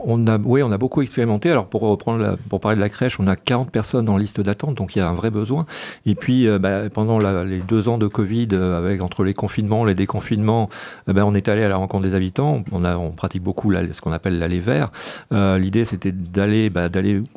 Oui, 0.45 0.63
on 0.63 0.71
a 0.71 0.77
beaucoup 0.77 1.01
expérimenté. 1.01 1.51
Alors 1.51 1.65
pour, 1.65 1.81
reprendre 1.81 2.37
pour 2.49 2.61
parler 2.61 2.77
de 2.77 2.81
la 2.81 2.87
crèche, 2.87 3.19
on 3.19 3.27
a 3.27 3.35
40 3.35 3.71
personnes 3.71 4.07
en 4.07 4.15
liste 4.15 4.39
d'attente, 4.39 4.75
donc 4.75 4.95
il 4.95 4.99
y 4.99 5.01
a 5.01 5.09
un 5.09 5.13
vrai 5.13 5.31
besoin. 5.31 5.65
Et 6.05 6.15
puis 6.15 6.47
euh, 6.47 6.59
bah, 6.59 6.89
pendant 6.89 7.19
les 7.43 7.59
deux 7.59 7.89
ans 7.89 7.97
de 7.97 8.07
Covid, 8.07 8.47
euh, 8.53 8.77
avec 8.77 9.01
entre 9.01 9.25
les 9.25 9.33
confinements, 9.33 9.83
les 9.83 9.95
déconfinements, 9.95 10.69
bah, 11.07 11.23
on 11.25 11.35
est 11.35 11.49
allé 11.49 11.63
à 11.63 11.67
la 11.67 11.75
rencontre 11.75 12.03
des 12.03 12.15
habitants. 12.15 12.63
On, 12.71 13.11
pratique 13.11 13.43
beaucoup 13.43 13.71
ce 13.73 13.99
qu'on 13.99 14.13
appelle 14.13 14.39
l'aller 14.39 14.59
vert. 14.59 14.91
L'idée 15.31 15.83
c'était 15.83 16.13
d'aller 16.13 16.69
bah, 16.69 16.87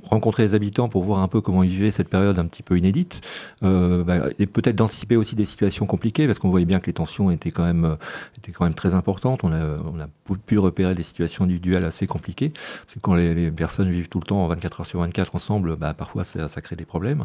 rencontrer 0.04 0.44
les 0.44 0.54
habitants 0.54 0.88
pour 0.88 1.02
voir 1.02 1.20
un 1.20 1.28
peu 1.28 1.40
comment 1.40 1.64
ils 1.64 1.70
vivaient 1.70 1.90
cette 1.90 2.08
période 2.08 2.35
un 2.38 2.46
petit 2.46 2.62
peu 2.62 2.78
inédite. 2.78 3.20
Euh, 3.62 4.30
et 4.38 4.46
peut-être 4.46 4.76
d'anticiper 4.76 5.16
aussi 5.16 5.34
des 5.34 5.44
situations 5.44 5.86
compliquées, 5.86 6.26
parce 6.26 6.38
qu'on 6.38 6.50
voyait 6.50 6.66
bien 6.66 6.80
que 6.80 6.86
les 6.86 6.92
tensions 6.92 7.30
étaient 7.30 7.50
quand 7.50 7.64
même, 7.64 7.84
euh, 7.84 7.96
étaient 8.38 8.52
quand 8.52 8.64
même 8.64 8.74
très 8.74 8.94
importantes. 8.94 9.44
On 9.44 9.52
a, 9.52 9.76
on 9.78 10.00
a 10.00 10.08
pu 10.46 10.58
repérer 10.58 10.94
des 10.94 11.02
situations 11.02 11.44
individuelles 11.44 11.84
assez 11.84 12.06
compliquées. 12.06 12.50
Parce 12.50 12.94
que 12.94 13.00
quand 13.00 13.14
les, 13.14 13.50
personnes 13.50 13.90
vivent 13.90 14.08
tout 14.08 14.20
le 14.20 14.26
temps 14.26 14.46
24 14.46 14.80
heures 14.80 14.86
sur 14.86 15.00
24 15.00 15.34
ensemble, 15.34 15.76
bah, 15.76 15.94
parfois 15.94 16.24
ça, 16.24 16.48
ça, 16.48 16.60
crée 16.60 16.76
des 16.76 16.84
problèmes. 16.84 17.24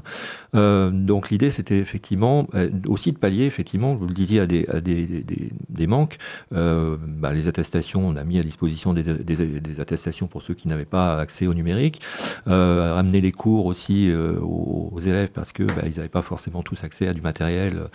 Euh, 0.56 0.91
donc 0.91 1.30
l'idée, 1.30 1.51
c'était 1.51 1.80
effectivement 1.80 2.48
aussi 2.88 3.12
de 3.12 3.18
pallier, 3.18 3.46
effectivement, 3.46 3.96
vous 3.96 4.08
le 4.08 4.13
disiez, 4.13 4.39
à 4.39 4.46
des, 4.46 4.65
à 4.68 4.82
des, 4.82 5.24
des, 5.70 5.88
manques. 5.88 6.18
Bah, 6.51 7.34
les 7.34 7.48
attestations, 7.48 8.08
on 8.08 8.15
a 8.15 8.24
mis 8.24 8.39
à 8.39 8.44
disposition 8.44 8.94
des, 8.94 9.03
des 9.03 9.80
attestations 9.80 10.27
pour 10.27 10.41
ceux 10.41 10.53
qui 10.53 10.68
n'avaient 10.68 10.86
pas 10.86 11.20
accès 11.20 11.48
au 11.48 11.53
numérique. 11.53 12.01
Euh, 12.48 12.98
amener 12.98 13.22
les 13.22 13.32
cours 13.32 13.65
aussi 13.65 14.12
aux, 14.13 15.00
élèves 15.08 15.31
parce 15.31 15.51
que 15.51 15.63
bah, 15.63 15.84
ils 15.86 15.96
n'avaient 15.96 16.10
pas 16.10 16.22
forcément 16.22 16.63
tous 16.63 16.84
accès 16.84 17.08
à 17.08 17.13
du 17.13 17.22
matériel 17.22 17.88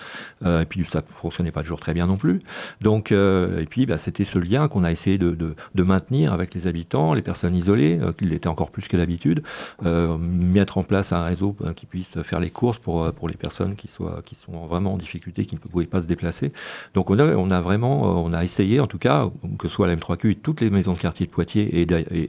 euh, 0.45 0.63
et 0.63 0.67
puis 0.67 0.85
ça 0.89 1.03
fonctionnait 1.03 1.51
pas 1.51 1.63
toujours 1.63 1.81
très 1.81 1.95
bien 1.95 2.07
non 2.07 2.17
plus. 2.17 2.41
Donc 2.81 3.13
euh, 3.13 3.61
et 3.61 3.67
puis 3.67 3.87
bah, 3.87 3.99
c'était 3.99 4.25
ce 4.25 4.39
lien 4.39 4.69
qu'on 4.69 4.85
a 4.85 4.93
essayé 4.93 5.19
de, 5.19 5.55
maintenir 5.77 6.33
avec 6.33 6.53
les 6.55 6.67
habitants, 6.67 7.15
les 7.15 7.23
personnes 7.23 7.55
isolées, 7.55 7.99
euh, 8.01 8.13
qui 8.13 8.25
l'étaient 8.25 8.49
encore 8.49 8.71
plus 8.71 8.89
que 8.89 8.97
d'habitude, 8.97 9.43
mettre 9.83 10.79
en 10.79 10.83
place 10.83 11.13
un 11.13 11.23
réseau 11.23 11.57
qui 11.77 11.87
puisse 11.87 12.21
faire 12.23 12.41
les 12.41 12.51
courses 12.51 12.79
pour 12.79 13.13
pour 13.13 13.29
les 13.29 13.37
personnes 13.37 13.77
qui 13.77 13.89
soient 13.89 14.21
qui 14.25 14.35
sont 14.35 14.67
vraiment 14.67 14.95
en 14.95 14.97
difficulté, 14.97 15.45
qui 15.45 15.55
ne 15.55 15.61
pouvaient 15.61 15.87
pas 15.87 16.01
se 16.01 16.07
déplacer. 16.07 16.53
Donc 16.95 17.11
on 17.11 17.51
a 17.51 17.61
vraiment 17.61 18.25
on 18.25 18.33
a 18.33 18.43
essayé 18.43 18.81
en 18.81 18.87
tout 18.87 18.99
cas 18.99 19.31
que 19.59 19.69
ce 19.69 19.75
soit 19.75 19.87
la 19.87 19.97
M3Q 19.97 20.31
et 20.31 20.35
toutes 20.35 20.61
les 20.61 20.71
maisons 20.71 20.93
de 20.93 20.99
quartier 20.99 21.27
de 21.27 21.31
Poitiers 21.31 21.81
et, 21.81 21.87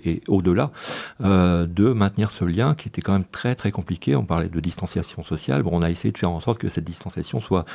et, 0.10 0.22
au-delà 0.28 0.72
de 1.20 1.94
maintenir 1.94 2.32
ce 2.32 2.46
lien 2.46 2.76
qui 2.76 2.88
était 2.88 3.02
quand 3.02 3.14
même 3.14 3.26
très 3.26 3.56
très 3.56 3.72
compliqué. 3.72 4.16
On 4.16 4.26
parlait 4.26 4.50
de 4.50 4.60
distanciation 4.68 5.24
sociale. 5.24 5.64
Bon, 5.64 5.72
on 5.74 5.82
a 5.82 5.90
essayé 5.90 6.12
de 6.12 6.18
faire 6.18 6.32
en 6.32 6.40
sorte 6.40 6.60
que 6.60 6.70
cette 6.70 6.84
distanciation 6.84 7.40
soit 7.40 7.66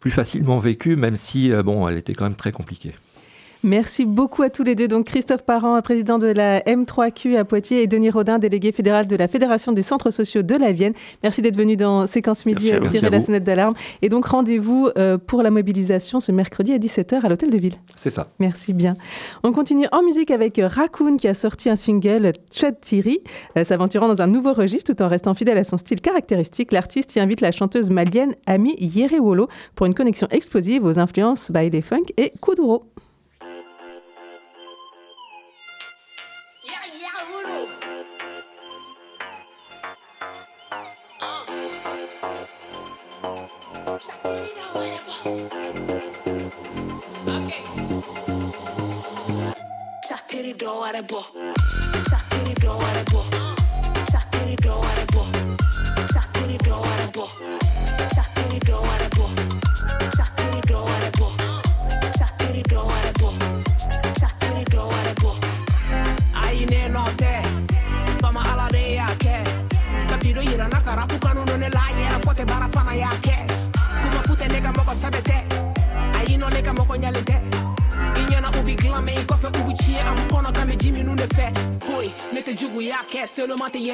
plus 0.00 0.10
facilement 0.10 0.58
vécue, 0.58 0.96
même 0.96 1.16
si 1.16 1.52
euh, 1.52 1.62
bon, 1.62 1.88
elle 1.88 1.96
était 1.96 2.14
quand 2.14 2.24
même 2.24 2.36
très 2.36 2.52
compliquée. 2.52 2.94
Merci 3.64 4.04
beaucoup 4.04 4.42
à 4.42 4.50
tous 4.50 4.62
les 4.62 4.76
deux. 4.76 4.86
Donc 4.86 5.06
Christophe 5.06 5.42
Parent, 5.42 5.80
président 5.82 6.18
de 6.18 6.28
la 6.28 6.60
M3Q 6.60 7.36
à 7.36 7.44
Poitiers, 7.44 7.82
et 7.82 7.86
Denis 7.88 8.10
Rodin, 8.10 8.38
délégué 8.38 8.70
fédéral 8.70 9.08
de 9.08 9.16
la 9.16 9.26
Fédération 9.26 9.72
des 9.72 9.82
centres 9.82 10.12
sociaux 10.12 10.42
de 10.42 10.54
la 10.54 10.72
Vienne. 10.72 10.92
Merci 11.24 11.42
d'être 11.42 11.56
venu 11.56 11.76
dans 11.76 12.06
Séquence 12.06 12.46
Midi 12.46 12.72
à 12.72 12.80
tirer 12.80 13.10
la 13.10 13.20
sonnette 13.20 13.42
d'alarme. 13.42 13.74
Et 14.00 14.08
donc 14.08 14.26
rendez-vous 14.26 14.90
euh, 14.96 15.18
pour 15.18 15.42
la 15.42 15.50
mobilisation 15.50 16.20
ce 16.20 16.30
mercredi 16.30 16.72
à 16.72 16.78
17h 16.78 17.24
à 17.24 17.28
l'Hôtel 17.28 17.50
de 17.50 17.58
Ville. 17.58 17.74
C'est 17.96 18.10
ça. 18.10 18.28
Merci 18.38 18.72
bien. 18.72 18.94
On 19.42 19.50
continue 19.50 19.86
en 19.90 20.02
musique 20.04 20.30
avec 20.30 20.60
Raccoon 20.62 21.16
qui 21.16 21.26
a 21.26 21.34
sorti 21.34 21.68
un 21.68 21.76
single 21.76 22.32
Chad 22.52 22.80
Thierry, 22.80 23.20
euh, 23.56 23.64
s'aventurant 23.64 24.06
dans 24.06 24.22
un 24.22 24.28
nouveau 24.28 24.52
registre 24.52 24.94
tout 24.94 25.02
en 25.02 25.08
restant 25.08 25.34
fidèle 25.34 25.58
à 25.58 25.64
son 25.64 25.78
style 25.78 26.00
caractéristique. 26.00 26.70
L'artiste 26.70 27.16
y 27.16 27.20
invite 27.20 27.40
la 27.40 27.50
chanteuse 27.50 27.90
malienne 27.90 28.36
Ami 28.46 28.76
Yerewolo 28.78 29.48
pour 29.74 29.86
une 29.86 29.94
connexion 29.94 30.28
explosive 30.30 30.84
aux 30.84 31.00
influences 31.00 31.50
baile 31.50 31.82
funk 31.82 32.04
et 32.16 32.32
kuduro. 32.40 32.84
Shakiri 50.38 50.56
do 50.56 50.84
arabo. 50.84 51.20
Shakiri 52.08 52.54
do 52.60 52.70
arabo. 52.70 53.57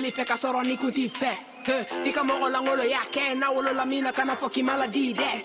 Yeli 0.05 0.13
fɛ 0.17 0.25
ka 0.25 0.35
sɔrɔ 0.37 0.63
ni 0.67 0.77
kun 0.77 0.93
t'i 0.93 1.09
fɛ 1.09 1.33
i 2.05 2.13
ka 2.13 2.23
mɔgɔ 2.23 2.51
langolo 2.53 2.85
y'a 2.85 3.01
kɛ 3.11 3.35
n'a 3.37 3.49
wolola 3.51 3.87
min 3.87 4.05
na 4.05 4.13
kana 4.13 4.35
fɔ 4.37 4.51
k'i 4.53 4.63
ma 4.63 4.77
ladi 4.77 5.15
dɛ 5.15 5.45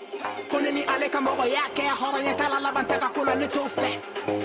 ni 0.72 0.84
ale 0.84 1.08
ka 1.08 1.18
mɔgɔ 1.20 1.46
y'a 1.48 1.68
kɛ 1.74 1.88
hɔrɔnya 1.96 2.36
t'a 2.36 2.48
la 2.50 2.58
laban 2.60 2.84
ka 2.86 3.08
ko 3.08 3.24
la 3.24 3.34
t'o 3.48 3.64
fɛ 3.64 3.98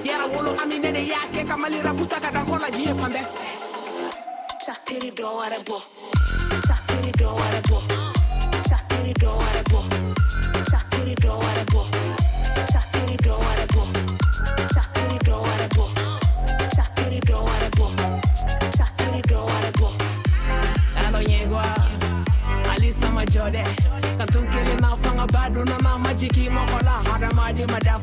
yɛrɛ 0.06 0.26
wolo 0.34 0.56
ami 0.62 0.80
ne 0.80 1.02
y'a 1.04 1.28
kɛ 1.34 1.46
ka 1.48 1.58
mali 1.58 1.82
rapu 1.82 2.08
ka 2.08 2.20
dan 2.20 2.46
fɔ 2.46 2.60
la 2.62 2.70
diɲɛ 2.70 2.96
fan 3.00 3.12
bɛɛ 3.12 3.26
fɛ 3.36 3.48
satiri 4.66 5.12
dɔ 5.12 5.26
my 27.68 27.80
dad. 27.80 27.95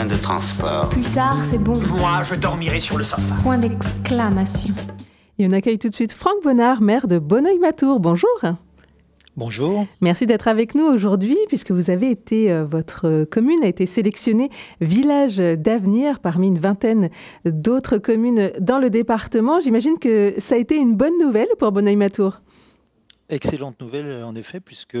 Moyen 0.00 0.06
de 0.06 0.22
transport. 0.22 0.88
Pulsar, 0.88 1.44
c'est 1.44 1.62
bon. 1.62 1.78
Moi, 1.98 2.22
je 2.22 2.34
dormirai 2.34 2.80
sur 2.80 2.96
le 2.96 3.04
sofa. 3.04 3.34
Point 3.42 3.58
d'exclamation. 3.58 4.74
Et 5.38 5.46
on 5.46 5.52
accueille 5.52 5.78
tout 5.78 5.88
de 5.88 5.94
suite 5.94 6.12
Franck 6.12 6.42
Bonnard, 6.42 6.80
maire 6.80 7.06
de 7.06 7.18
Bonneuil-Matour. 7.18 8.00
Bonjour. 8.00 8.28
Bonjour. 9.36 9.86
Merci 10.00 10.26
d'être 10.26 10.48
avec 10.48 10.74
nous 10.74 10.84
aujourd'hui, 10.84 11.36
puisque 11.48 11.70
vous 11.70 11.90
avez 11.90 12.10
été, 12.10 12.50
euh, 12.50 12.64
votre 12.64 13.06
euh, 13.06 13.24
commune 13.24 13.62
a 13.62 13.68
été 13.68 13.86
sélectionnée 13.86 14.50
village 14.80 15.38
d'avenir 15.38 16.20
parmi 16.20 16.48
une 16.48 16.58
vingtaine 16.58 17.10
d'autres 17.44 17.98
communes 17.98 18.52
dans 18.60 18.78
le 18.78 18.90
département. 18.90 19.60
J'imagine 19.60 19.98
que 19.98 20.34
ça 20.38 20.54
a 20.54 20.58
été 20.58 20.76
une 20.76 20.94
bonne 20.94 21.18
nouvelle 21.18 21.48
pour 21.58 21.72
Bonneuil-Matour. 21.72 22.40
Excellente 23.28 23.80
nouvelle 23.80 24.24
en 24.24 24.34
effet, 24.34 24.60
puisque 24.60 24.98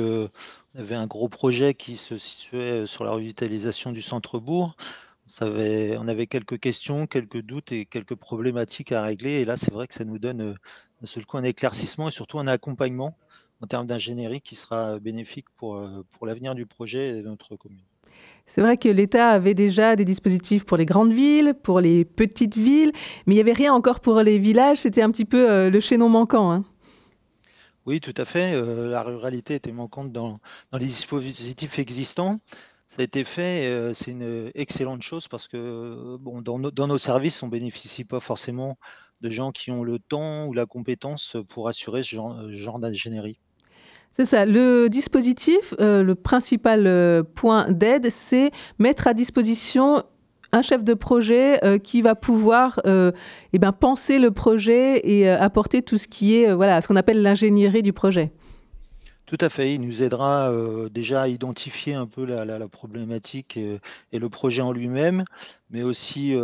on 0.74 0.80
avait 0.80 0.94
un 0.94 1.06
gros 1.06 1.28
projet 1.28 1.74
qui 1.74 1.96
se 1.96 2.16
situait 2.18 2.86
sur 2.86 3.04
la 3.04 3.10
revitalisation 3.12 3.92
du 3.92 4.02
centre-bourg. 4.02 4.76
On, 5.40 6.08
avait 6.08 6.26
quelques 6.26 6.58
questions, 6.58 7.06
quelques 7.06 7.40
doutes 7.40 7.72
et 7.72 7.86
quelques 7.86 8.16
problématiques 8.16 8.92
à 8.92 9.02
régler. 9.02 9.40
Et 9.40 9.44
là, 9.44 9.56
c'est 9.56 9.72
vrai 9.72 9.86
que 9.86 9.94
ça 9.94 10.04
nous 10.04 10.18
donne 10.18 10.40
euh, 10.40 10.54
d'un 11.00 11.06
seul 11.06 11.24
coup 11.24 11.38
un 11.38 11.44
éclaircissement 11.44 12.08
et 12.08 12.10
surtout 12.10 12.40
un 12.40 12.48
accompagnement 12.48 13.16
en 13.60 13.66
termes 13.66 13.86
d'ingénierie 13.86 14.40
qui 14.40 14.56
sera 14.56 14.98
bénéfique 14.98 15.46
pour, 15.56 15.76
euh, 15.76 16.04
pour 16.10 16.26
l'avenir 16.26 16.54
du 16.54 16.66
projet 16.66 17.10
et 17.10 17.22
de 17.22 17.28
notre 17.28 17.54
commune. 17.56 17.78
C'est 18.46 18.60
vrai 18.60 18.76
que 18.76 18.88
l'État 18.88 19.30
avait 19.30 19.54
déjà 19.54 19.94
des 19.94 20.04
dispositifs 20.04 20.64
pour 20.64 20.76
les 20.76 20.86
grandes 20.86 21.12
villes, 21.12 21.54
pour 21.62 21.80
les 21.80 22.04
petites 22.04 22.56
villes, 22.56 22.90
mais 23.26 23.34
il 23.34 23.36
n'y 23.36 23.40
avait 23.40 23.52
rien 23.52 23.72
encore 23.72 24.00
pour 24.00 24.20
les 24.22 24.40
villages. 24.40 24.78
C'était 24.78 25.02
un 25.02 25.10
petit 25.12 25.24
peu 25.24 25.48
euh, 25.48 25.70
le 25.70 25.78
chaînon 25.78 26.08
manquant. 26.08 26.50
hein. 26.50 26.64
Oui, 27.86 28.00
tout 28.00 28.14
à 28.16 28.24
fait. 28.24 28.54
euh, 28.54 28.88
la 28.88 29.02
ruralité 29.02 29.54
était 29.54 29.72
manquante 29.72 30.12
dans, 30.12 30.38
dans 30.70 30.78
les 30.78 30.86
dispositifs 30.86 31.78
existants. 31.78 32.40
Ça 32.86 33.02
a 33.02 33.04
été 33.04 33.24
fait, 33.24 33.68
euh, 33.68 33.94
c'est 33.94 34.10
une 34.10 34.50
excellente 34.54 35.02
chose 35.02 35.28
parce 35.28 35.48
que 35.48 35.56
euh, 35.56 36.16
bon, 36.18 36.42
dans, 36.42 36.58
nos- 36.58 36.70
dans 36.70 36.86
nos 36.88 36.98
services, 36.98 37.42
on 37.42 37.48
bénéficie 37.48 38.04
pas 38.04 38.20
forcément 38.20 38.76
de 39.20 39.30
gens 39.30 39.52
qui 39.52 39.70
ont 39.70 39.84
le 39.84 39.98
temps 39.98 40.46
ou 40.46 40.52
la 40.52 40.66
compétence 40.66 41.36
pour 41.48 41.68
assurer 41.68 42.02
ce 42.02 42.16
genre, 42.50 42.78
d'ingénierie. 42.78 43.38
C'est 44.12 44.26
ça. 44.26 44.44
Le 44.44 44.88
dispositif, 44.88 45.72
euh, 45.78 46.02
le 46.02 46.14
principal 46.16 47.24
point 47.36 47.70
d'aide, 47.70 48.10
c'est 48.10 48.50
mettre 48.78 49.06
à 49.06 49.14
disposition 49.14 50.02
un 50.52 50.62
chef 50.62 50.84
de 50.84 50.94
projet 50.94 51.64
euh, 51.64 51.78
qui 51.78 52.02
va 52.02 52.14
pouvoir 52.14 52.80
euh, 52.86 53.12
eh 53.52 53.58
ben, 53.58 53.72
penser 53.72 54.18
le 54.18 54.30
projet 54.30 55.00
et 55.08 55.28
euh, 55.28 55.38
apporter 55.38 55.82
tout 55.82 55.98
ce 55.98 56.08
qui 56.08 56.36
est 56.36 56.52
voilà, 56.52 56.80
ce 56.80 56.88
qu'on 56.88 56.96
appelle 56.96 57.22
l'ingénierie 57.22 57.82
du 57.82 57.92
projet. 57.92 58.32
Tout 59.26 59.38
à 59.40 59.48
fait, 59.48 59.74
il 59.74 59.80
nous 59.80 60.02
aidera 60.02 60.52
déjà 60.90 61.22
à 61.22 61.28
identifier 61.28 61.94
un 61.94 62.08
peu 62.08 62.24
la, 62.24 62.68
problématique 62.68 63.56
et, 63.56 64.18
le 64.18 64.28
projet 64.28 64.60
en 64.60 64.72
lui-même, 64.72 65.22
mais 65.70 65.84
aussi 65.84 66.34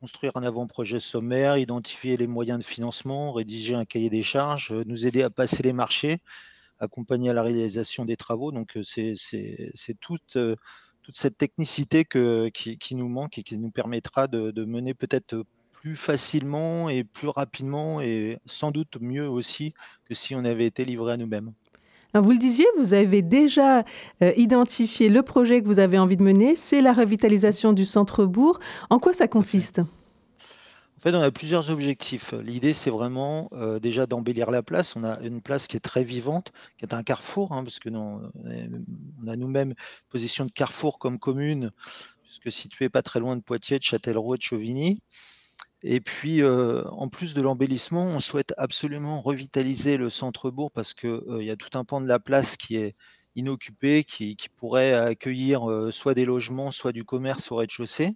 construire 0.00 0.32
un 0.34 0.42
avant-projet 0.42 1.00
sommaire, 1.00 1.58
identifier 1.58 2.16
les 2.16 2.26
moyens 2.26 2.60
de 2.60 2.64
financement, 2.64 3.30
rédiger 3.32 3.74
un 3.74 3.84
cahier 3.84 4.08
des 4.08 4.22
charges, 4.22 4.72
nous 4.86 5.04
aider 5.04 5.22
à 5.22 5.28
passer 5.28 5.62
les 5.62 5.74
marchés, 5.74 6.20
accompagner 6.78 7.28
à 7.28 7.34
la 7.34 7.42
réalisation 7.42 8.06
des 8.06 8.16
travaux. 8.16 8.52
Donc 8.52 8.78
c'est 8.84 9.14
toute, 10.00 10.38
toute 11.02 11.16
cette 11.16 11.36
technicité 11.36 12.04
que, 12.04 12.48
qui, 12.48 12.94
nous 12.94 13.08
manque 13.08 13.38
et 13.38 13.42
qui 13.42 13.58
nous 13.58 13.70
permettra 13.70 14.28
de, 14.28 14.64
mener 14.64 14.94
peut-être 14.94 15.44
plus 15.70 15.96
facilement 15.96 16.88
et 16.88 17.02
plus 17.02 17.28
rapidement 17.28 18.00
et 18.00 18.38
sans 18.46 18.70
doute 18.70 18.98
mieux 19.00 19.28
aussi 19.28 19.74
que 20.04 20.14
si 20.14 20.34
on 20.34 20.44
avait 20.44 20.66
été 20.66 20.84
livré 20.84 21.12
à 21.12 21.16
nous-mêmes. 21.16 21.52
Vous 22.14 22.30
le 22.30 22.38
disiez, 22.38 22.66
vous 22.76 22.92
avez 22.92 23.22
déjà 23.22 23.84
euh, 24.22 24.32
identifié 24.36 25.08
le 25.08 25.22
projet 25.22 25.62
que 25.62 25.66
vous 25.66 25.78
avez 25.78 25.98
envie 25.98 26.18
de 26.18 26.22
mener, 26.22 26.54
c'est 26.56 26.82
la 26.82 26.92
revitalisation 26.92 27.72
du 27.72 27.86
centre-bourg. 27.86 28.60
En 28.90 28.98
quoi 28.98 29.14
ça 29.14 29.28
consiste? 29.28 29.80
Fait, 31.02 31.16
on 31.16 31.20
a 31.20 31.30
plusieurs 31.30 31.70
objectifs. 31.70 32.32
L'idée, 32.32 32.72
c'est 32.72 32.90
vraiment 32.90 33.48
euh, 33.52 33.78
déjà 33.78 34.06
d'embellir 34.06 34.50
la 34.50 34.62
place. 34.62 34.94
On 34.96 35.04
a 35.04 35.18
une 35.20 35.42
place 35.42 35.66
qui 35.66 35.76
est 35.76 35.80
très 35.80 36.04
vivante, 36.04 36.52
qui 36.78 36.84
est 36.84 36.94
un 36.94 37.02
carrefour, 37.02 37.52
hein, 37.52 37.64
parce 37.64 37.78
que 37.78 37.88
nous, 37.88 38.20
on 39.22 39.26
a 39.26 39.36
nous-mêmes 39.36 39.74
position 40.10 40.44
de 40.46 40.52
carrefour 40.52 40.98
comme 40.98 41.18
commune, 41.18 41.72
puisque 42.22 42.52
située 42.52 42.88
pas 42.88 43.02
très 43.02 43.20
loin 43.20 43.36
de 43.36 43.42
Poitiers, 43.42 43.78
de 43.78 43.84
Châtellerault 43.84 44.36
de 44.36 44.42
Chauvigny. 44.42 45.02
Et 45.82 46.00
puis, 46.00 46.42
euh, 46.42 46.84
en 46.90 47.08
plus 47.08 47.34
de 47.34 47.42
l'embellissement, 47.42 48.06
on 48.06 48.20
souhaite 48.20 48.54
absolument 48.56 49.20
revitaliser 49.20 49.96
le 49.96 50.10
centre-bourg 50.10 50.70
parce 50.70 50.94
qu'il 50.94 51.40
y 51.40 51.50
a 51.50 51.56
tout 51.56 51.76
un 51.76 51.84
pan 51.84 52.00
de 52.00 52.06
la 52.06 52.20
place 52.20 52.56
qui 52.56 52.76
est 52.76 52.94
inoccupé, 53.34 54.04
qui, 54.04 54.36
pourrait 54.56 54.94
accueillir 54.94 55.68
euh, 55.68 55.90
soit 55.90 56.14
des 56.14 56.24
logements, 56.24 56.70
soit 56.70 56.92
du 56.92 57.04
commerce 57.04 57.50
au 57.50 57.56
rez-de-chaussée. 57.56 58.14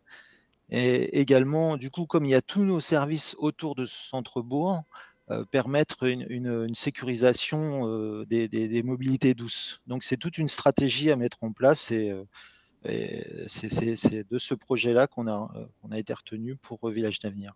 Et 0.70 1.20
également, 1.20 1.76
du 1.76 1.90
coup, 1.90 2.06
comme 2.06 2.24
il 2.24 2.30
y 2.30 2.34
a 2.34 2.42
tous 2.42 2.64
nos 2.64 2.80
services 2.80 3.36
autour 3.38 3.74
de 3.74 3.84
ce 3.84 3.96
centre-bourg, 4.08 4.82
euh, 5.30 5.44
permettre 5.44 6.04
une, 6.04 6.74
sécurisation 6.76 7.88
euh, 7.88 8.24
des, 8.26 8.82
mobilités 8.84 9.34
douces. 9.34 9.80
Donc, 9.88 10.04
c'est 10.04 10.16
toute 10.16 10.38
une 10.38 10.46
stratégie 10.46 11.10
à 11.10 11.16
mettre 11.16 11.38
en 11.40 11.50
place 11.50 11.90
et, 11.90 12.10
euh, 12.10 13.44
c'est- 13.48 14.30
de 14.30 14.38
ce 14.38 14.54
projet-là 14.54 15.08
qu'on 15.08 15.26
a, 15.26 15.50
été 15.96 16.14
retenu 16.14 16.54
pour 16.54 16.88
Village 16.90 17.18
d'Avenir. 17.18 17.54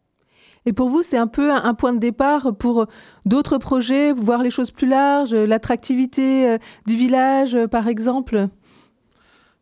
Et 0.67 0.73
pour 0.73 0.89
vous, 0.89 1.05
c'est 1.05 1.17
un 1.17 1.29
peu 1.29 1.53
un, 1.53 1.75
point 1.75 1.93
de 1.93 1.99
départ 1.99 2.57
pour 2.57 2.87
d'autres 3.25 3.59
projets, 3.59 4.13
voir 4.13 4.43
les 4.43 4.51
choses 4.51 4.73
plus 4.73 4.89
larges, 4.89 5.35
l'attractivité 5.35 6.59
du 6.87 6.97
village, 6.97 7.57
par 7.67 7.87
exemple? 7.87 8.49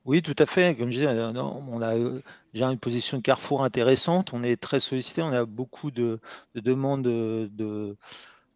Oui, 0.08 0.22
tout 0.22 0.34
à 0.38 0.46
fait. 0.46 0.74
Comme 0.74 0.86
je 0.90 1.00
disais, 1.00 1.06
euh, 1.06 1.32
on 1.34 1.82
a 1.82 1.94
euh, 1.98 2.22
déjà 2.54 2.70
une 2.70 2.78
position 2.78 3.18
de 3.18 3.22
carrefour 3.22 3.62
intéressante. 3.62 4.32
On 4.32 4.42
est 4.42 4.56
très 4.56 4.80
sollicité. 4.80 5.20
On 5.20 5.32
a 5.32 5.44
beaucoup 5.44 5.90
de, 5.90 6.18
de 6.54 6.60
demandes 6.60 7.02
de, 7.04 7.50
de- 7.52 7.94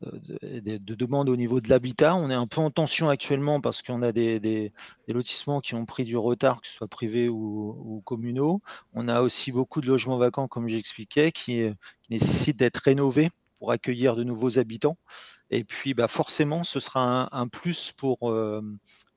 de- 0.03 0.61
de- 0.61 0.79
de 0.79 0.95
demandes 0.95 1.29
au 1.29 1.37
niveau 1.37 1.61
de 1.61 1.69
l'habitat. 1.69 2.17
On 2.17 2.31
est 2.31 2.35
un 2.35 2.47
peu 2.47 2.63
en 2.63 2.71
tension 2.71 3.11
actuellement 3.11 3.61
parce 3.61 3.83
qu'on 3.83 4.01
a 4.01 4.13
des, 4.13 4.73
lotissements 5.09 5.61
qui 5.61 5.75
ont 5.75 5.85
pris 5.85 6.05
du 6.05 6.17
retard, 6.17 6.63
que 6.63 6.69
ce 6.69 6.75
soit 6.75 6.89
privés 6.89 7.29
ou, 7.29 8.03
communaux. 8.07 8.63
On 8.95 9.07
a 9.09 9.21
aussi 9.21 9.53
beaucoup 9.53 9.83
de 9.83 9.87
logements 9.89 10.17
vacants, 10.19 10.49
comme 10.49 10.69
j'expliquais, 10.69 11.33
qui, 11.33 11.63
euh, 11.65 11.75
nécessitent 12.09 12.59
d'être 12.61 12.79
rénovés 12.79 13.31
pour 13.59 13.73
accueillir 13.73 14.17
de 14.17 14.25
nouveaux 14.25 14.59
habitants. 14.59 14.97
Et 15.51 15.65
puis, 15.65 15.95
bah, 15.95 16.09
forcément, 16.09 16.65
ce 16.65 16.81
sera 16.81 17.29
un, 17.37 17.49
plus 17.49 17.93
pour, 17.97 18.31
euh, 18.31 18.63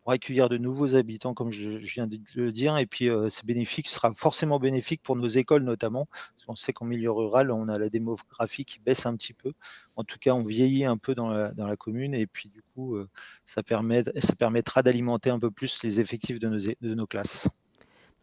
pour 0.05 0.13
accueillir 0.13 0.49
de 0.49 0.59
nouveaux 0.59 0.93
habitants, 0.93 1.33
comme 1.33 1.49
je, 1.49 1.67
viens 1.77 2.05
de 2.05 2.19
le 2.35 2.51
dire. 2.51 2.77
Et 2.77 2.85
puis, 2.85 3.09
euh, 3.09 3.27
c'est 3.29 3.43
bénéfique, 3.43 3.87
sera 3.87 4.13
forcément 4.13 4.59
bénéfique 4.59 5.01
pour 5.01 5.15
nos 5.15 5.27
écoles 5.27 5.63
notamment. 5.63 6.05
Parce 6.11 6.45
qu'on 6.45 6.55
sait 6.55 6.73
qu'en 6.73 6.85
milieu 6.85 7.09
rural, 7.09 7.49
on 7.49 7.67
a 7.69 7.79
la 7.79 7.89
démographie 7.89 8.65
qui 8.65 8.77
baisse 8.79 9.07
un 9.07 9.15
petit 9.15 9.33
peu. 9.33 9.53
En 9.95 10.03
tout 10.03 10.19
cas, 10.19 10.33
on 10.33 10.43
vieillit 10.43 10.85
un 10.85 10.97
peu 10.97 11.15
dans 11.15 11.31
la, 11.31 11.75
commune. 11.75 12.13
Et 12.13 12.27
puis, 12.27 12.49
du 12.49 12.61
coup, 12.61 12.97
euh, 12.97 13.09
ça, 13.45 13.63
permet, 13.63 14.03
ça 14.21 14.35
permettra 14.35 14.83
d'alimenter 14.83 15.31
un 15.31 15.39
peu 15.39 15.49
plus 15.49 15.81
les 15.81 15.99
effectifs 15.99 16.37
de 16.37 16.49
nos, 16.49 16.59
de 16.59 16.93
nos 16.93 17.07
classes. 17.07 17.49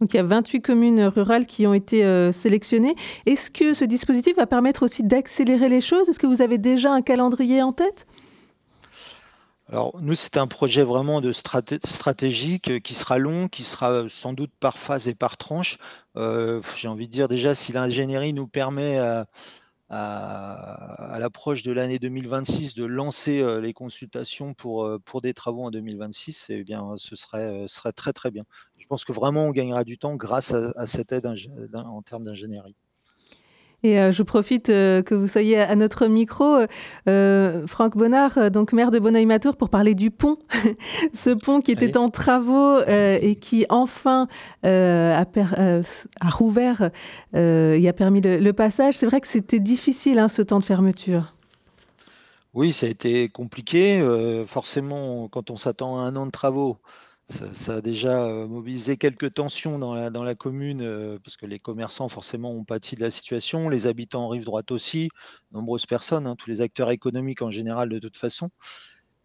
Donc 0.00 0.14
il 0.14 0.16
y 0.16 0.20
a 0.20 0.24
28 0.24 0.62
communes 0.62 1.04
rurales 1.04 1.46
qui 1.46 1.66
ont 1.66 1.74
été 1.74 2.04
euh, 2.04 2.30
sélectionnées. 2.30 2.94
Est-ce 3.26 3.50
que 3.50 3.74
ce 3.74 3.84
dispositif 3.84 4.36
va 4.36 4.46
permettre 4.46 4.84
aussi 4.84 5.02
d'accélérer 5.02 5.68
les 5.68 5.80
choses? 5.80 6.08
Est-ce 6.08 6.18
que 6.20 6.26
vous 6.28 6.42
avez 6.42 6.58
déjà 6.58 6.92
un 6.92 7.02
calendrier 7.02 7.60
en 7.60 7.72
tête? 7.72 8.06
Alors 9.72 10.00
nous, 10.00 10.14
c'est 10.14 10.36
un 10.36 10.46
projet 10.46 10.84
vraiment 10.84 11.20
de 11.20 11.32
straté- 11.32 11.84
stratégique 11.86 12.70
euh, 12.70 12.78
qui 12.78 12.94
sera 12.94 13.18
long, 13.18 13.48
qui 13.48 13.62
sera 13.64 14.08
sans 14.08 14.34
doute 14.34 14.52
par 14.60 14.78
phase 14.78 15.08
et 15.08 15.14
par 15.16 15.36
tranche. 15.36 15.78
Euh, 16.16 16.60
J'ai 16.76 16.86
envie 16.88 17.08
de 17.08 17.12
dire 17.12 17.26
déjà, 17.28 17.54
si 17.56 17.72
l'ingénierie 17.72 18.34
nous 18.34 18.46
permet 18.46 18.98
à, 18.98 19.26
à- 19.90 21.18
l'approche 21.20 21.62
de 21.64 21.72
l'année 21.72 21.98
2026 21.98 22.74
de 22.74 22.84
lancer 22.84 23.40
euh, 23.42 23.60
les 23.60 23.72
consultations 23.74 24.54
pour, 24.54 24.84
euh, 24.84 24.98
pour 25.00 25.22
des 25.22 25.34
travaux 25.34 25.62
en 25.64 25.70
2026, 25.72 26.46
eh 26.50 26.64
bien, 26.64 26.94
ce 26.98 27.16
serait, 27.16 27.64
euh, 27.64 27.68
serait 27.68 27.92
très 27.92 28.12
très 28.12 28.30
bien. 28.30 28.44
Je 28.78 28.86
pense 28.86 29.04
que 29.04 29.12
vraiment 29.12 29.46
on 29.46 29.50
gagnera 29.52 29.84
du 29.84 29.98
temps 29.98 30.16
grâce 30.16 30.52
à, 30.52 30.86
cette 30.86 31.12
aide 31.12 31.26
en 31.74 32.02
termes 32.02 32.24
d'ingénierie. 32.24 32.76
Et 33.84 33.98
euh, 33.98 34.12
je 34.12 34.22
profite 34.22 34.68
euh, 34.68 35.02
que 35.02 35.14
vous 35.14 35.26
soyez 35.26 35.58
à 35.58 35.74
notre 35.74 36.06
micro, 36.06 36.58
euh, 37.08 37.66
Franck 37.66 37.96
Bonnard, 37.96 38.50
donc 38.52 38.72
maire 38.72 38.92
de 38.92 39.00
Bonneuil-Matour, 39.00 39.56
pour 39.56 39.70
parler 39.70 39.94
du 39.94 40.10
pont. 40.10 40.38
Ce 41.12 41.30
pont 41.30 41.60
qui 41.60 41.72
était 41.72 41.96
en 41.96 42.08
travaux 42.08 42.78
et 42.86 43.36
qui 43.40 43.66
enfin 43.68 44.28
a, 44.62 45.24
rouvert 46.30 46.90
et 47.34 47.88
a 47.88 47.92
permis 47.92 48.20
le, 48.20 48.38
le 48.38 48.52
passage. 48.52 48.94
C'est 48.94 49.06
vrai 49.06 49.20
que 49.20 49.26
c'était 49.26 49.60
difficile 49.60 50.18
hein, 50.18 50.28
ce 50.28 50.42
temps 50.42 50.60
de 50.60 50.64
fermeture. 50.64 51.34
Oui, 52.54 52.72
ça 52.72 52.86
a 52.86 52.88
été 52.88 53.28
compliqué. 53.28 54.00
forcément, 54.46 55.28
quand 55.28 55.50
on 55.50 55.56
s'attend 55.56 55.98
à 55.98 56.02
un 56.02 56.14
an 56.16 56.26
de 56.26 56.30
travaux, 56.30 56.78
ça, 57.28 57.74
a 57.74 57.80
déjà 57.80 58.24
euh, 58.24 58.46
mobilisé 58.46 58.96
quelques 58.96 59.34
tensions 59.34 59.78
dans 59.78 59.94
la, 59.94 60.34
commune, 60.34 60.82
euh, 60.82 61.18
parce 61.22 61.36
que 61.36 61.46
les 61.46 61.58
commerçants, 61.58 62.08
forcément, 62.08 62.50
ont 62.50 62.64
pâti 62.64 62.94
de 62.94 63.00
la 63.00 63.10
situation, 63.10 63.68
les 63.68 63.86
habitants 63.86 64.24
en 64.24 64.28
rive 64.28 64.44
droite 64.44 64.70
aussi, 64.70 65.08
nombreuses 65.52 65.86
personnes, 65.86 66.26
hein, 66.26 66.36
tous 66.36 66.50
les 66.50 66.60
acteurs 66.60 66.90
économiques 66.90 67.42
en 67.42 67.50
général, 67.50 67.88
de 67.88 67.98
toute 67.98 68.16
façon. 68.16 68.50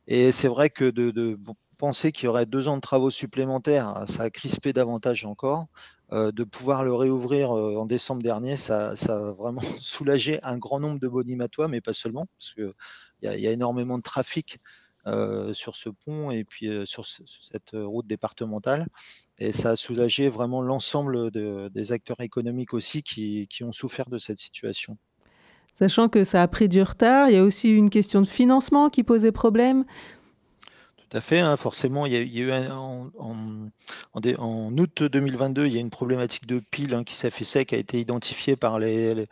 Et 0.08 0.32
c'est 0.32 0.48
vrai 0.48 0.70
que 0.70 0.90
de, 0.90 1.38
penser 1.78 2.12
qu'il 2.12 2.26
y 2.26 2.28
aurait 2.28 2.46
deux 2.46 2.68
ans 2.68 2.78
de 2.78 2.82
travaux 2.82 3.12
supplémentaires, 3.12 3.90
ah, 3.96 4.08
ça 4.08 4.24
a 4.24 4.30
crispé 4.30 4.74
davantage 4.74 5.26
encore. 5.26 5.68
Euh, 6.14 6.32
de 6.32 6.46
pouvoir 6.46 6.86
le 6.86 6.94
réouvrir 6.94 7.52
en 7.52 7.86
décembre 7.86 8.24
dernier, 8.24 8.56
ça, 8.56 8.92
a 8.92 9.32
vraiment 9.34 9.62
soulagé 9.82 10.40
un 10.44 10.58
grand 10.58 10.80
nombre 10.80 11.00
de 11.00 11.08
bonimatois, 11.08 11.68
mais 11.68 11.82
pas 11.82 11.94
seulement, 11.94 12.26
parce 12.40 12.54
que 12.54 12.74
il 13.22 13.40
y, 13.40 13.48
a, 13.48 13.52
énormément 13.52 13.98
de 13.98 14.04
trafic 14.04 14.60
sur 15.54 15.76
ce 15.76 15.89
pont 15.89 16.32
et 16.32 16.43
puis 16.43 16.67
euh, 16.67 16.86
sur, 16.86 17.06
ce- 17.06 17.26
sur 17.26 17.43
cette 17.43 17.74
euh, 17.74 17.86
route 17.86 18.08
départementale. 18.08 18.88
Et 19.39 19.52
ça 19.52 19.72
a 19.72 19.76
soulagé 19.76 20.30
vraiment 20.30 20.62
l'ensemble 20.62 21.32
de- 21.32 21.70
des 21.74 21.91
acteurs 21.91 22.22
économiques 22.22 22.74
aussi 22.74 23.04
qui, 23.04 23.48
qui 23.50 23.63
ont 23.63 23.72
souffert 23.72 24.10
de 24.10 24.17
cette 24.17 24.39
situation. 24.39 24.98
Sachant 25.74 26.10
que 26.10 26.24
ça 26.24 26.41
a 26.41 26.48
pris 26.48 26.67
du 26.67 26.82
retard, 26.82 27.30
il 27.30 27.36
y 27.36 27.38
a 27.38 27.43
aussi 27.43 27.70
une 27.70 27.89
question 27.91 28.22
de 28.22 28.28
financement 28.28 28.89
qui 28.89 29.04
posait 29.04 29.32
problème. 29.32 29.86
Tout 30.98 31.15
à 31.17 31.22
fait, 31.22 31.39
hein, 31.39 31.56
forcément, 31.56 32.06
il 32.06 32.13
y 32.13 32.15
a, 32.17 32.22
il 32.22 32.36
y 32.36 32.41
a 32.41 32.46
eu 32.46 32.52
un- 32.52 33.12
en, 33.17 34.78
août 34.78 35.04
2022, 35.04 35.67
il 35.67 35.74
y 35.74 35.78
a 35.78 35.80
une 35.80 35.89
problématique 35.89 36.48
de 36.48 36.60
pile 36.60 36.93
hein, 36.96 37.04
qui 37.04 37.15
s'est 37.15 37.30
fait 37.30 37.43
sec, 37.46 37.70
qui 37.70 37.76
a 37.76 37.78
été 37.78 38.00
identifiée 38.00 38.56
par, 38.56 38.80
les, 38.80 39.15
les- 39.15 39.28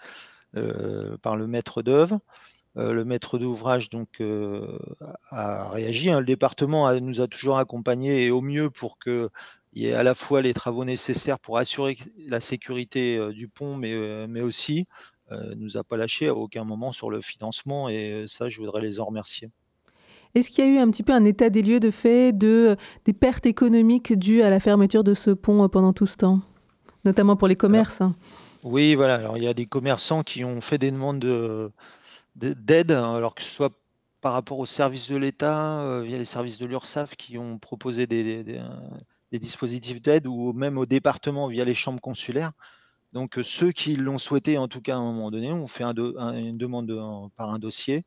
euh, 0.56 1.18
par 1.18 1.36
le 1.36 1.48
maître 1.48 1.82
d'œuvre. 1.82 2.20
Euh, 2.78 2.92
le 2.92 3.06
maître 3.06 3.38
d'ouvrage 3.38 3.90
donc 3.90 4.10
euh, 4.20 4.78
a 5.30 5.70
réagi. 5.70 6.10
hein. 6.10 6.20
Le 6.20 6.26
département 6.26 6.88
a- 6.88 7.00
nous 7.00 7.22
a 7.22 7.28
toujours 7.28 7.58
accompagnés 7.58 8.26
et 8.26 8.32
au 8.32 8.42
mieux 8.42 8.70
pour 8.70 9.00
qu'il 9.00 9.30
y 9.74 9.88
ait 9.88 9.94
à 9.94 10.04
la 10.04 10.14
fois 10.14 10.42
les 10.42 10.54
travaux 10.54 10.84
nécessaires 10.84 11.40
pour 11.40 11.58
assurer 11.58 11.98
la 12.28 12.40
sécurité 12.42 13.18
euh, 13.18 13.32
du 13.32 13.48
pont, 13.48 13.78
mais, 13.78 14.28
mais 14.28 14.42
aussi 14.42 14.88
nous 15.56 15.76
a 15.76 15.84
pas 15.84 15.98
lâché 15.98 16.28
à 16.28 16.36
aucun 16.36 16.64
moment 16.64 16.92
sur 16.92 17.10
le 17.10 17.20
financement 17.20 17.90
et 17.90 18.26
ça, 18.28 18.48
je 18.48 18.60
voudrais 18.62 18.80
les 18.82 19.00
en 19.00 19.06
remercier. 19.06 19.50
Est-ce 20.36 20.52
qu'il 20.52 20.64
y 20.64 20.68
a 20.68 20.72
eu 20.72 20.78
un 20.78 20.92
petit 20.92 21.02
peu 21.02 21.14
un 21.14 21.24
état 21.24 21.50
des 21.50 21.64
lieux 21.64 21.80
de 21.80 21.90
fait 21.90 22.32
de, 22.32 22.76
des 23.06 23.14
pertes 23.14 23.48
économiques 23.48 24.14
dues 24.14 24.44
à 24.44 24.52
la 24.52 24.60
fermeture 24.60 25.04
de 25.04 25.16
ce 25.16 25.32
pont 25.32 25.68
pendant 25.68 25.94
tout 25.94 26.06
ce 26.06 26.18
temps? 26.18 26.42
Notamment 27.06 27.36
pour 27.36 27.48
les 27.48 27.56
commerces. 27.56 28.02
hein. 28.02 28.16
Oui, 28.64 28.94
voilà. 28.94 29.16
Alors, 29.16 29.38
il 29.38 29.44
y 29.44 29.48
a 29.48 29.56
des 29.56 29.66
commerçants 29.66 30.22
qui 30.22 30.44
ont 30.44 30.62
fait 30.62 30.78
des 30.78 30.92
demandes 30.92 31.20
de- 31.20 31.28
de- 31.28 31.72
d'aide, 32.36 32.92
hein, 32.92 33.16
alors 33.16 33.36
que 33.36 33.42
ce 33.44 33.50
soit 33.50 33.72
par 34.22 34.34
rapport 34.34 34.60
aux 34.60 34.66
services 34.66 35.08
de 35.08 35.18
l'État, 35.18 35.82
euh, 35.82 36.02
via 36.02 36.18
les 36.18 36.26
services 36.26 36.58
de 36.58 36.66
l'URSSAF 36.66 37.16
qui 37.16 37.38
ont 37.38 37.60
proposé 37.60 38.08
des, 38.08 38.24
des- 38.24 38.44
des, 38.44 38.58
euh, 38.58 38.68
des 39.32 39.40
dispositifs 39.40 40.02
d'aide, 40.02 40.28
ou 40.28 40.52
même 40.54 40.78
au 40.78 40.86
département 40.86 41.48
via 41.48 41.64
les 41.64 41.76
chambres 41.76 42.02
consulaires. 42.02 42.52
Donc, 43.14 43.38
euh, 43.38 43.44
ceux 43.44 43.72
qui 43.72 43.96
l'ont 43.96 44.18
souhaité, 44.18 44.58
en 44.58 44.68
tout 44.68 44.82
cas 44.82 44.96
à 44.96 44.98
un 44.98 45.12
moment 45.12 45.32
donné, 45.32 45.52
ont 45.52 45.68
fait 45.68 45.84
un 45.84 45.94
do- 45.94 46.18
un- 46.18 46.36
une 46.38 46.58
demande 46.58 46.88
de- 46.88 47.00
par 47.36 47.52
un 47.52 47.60
dossier, 47.60 48.04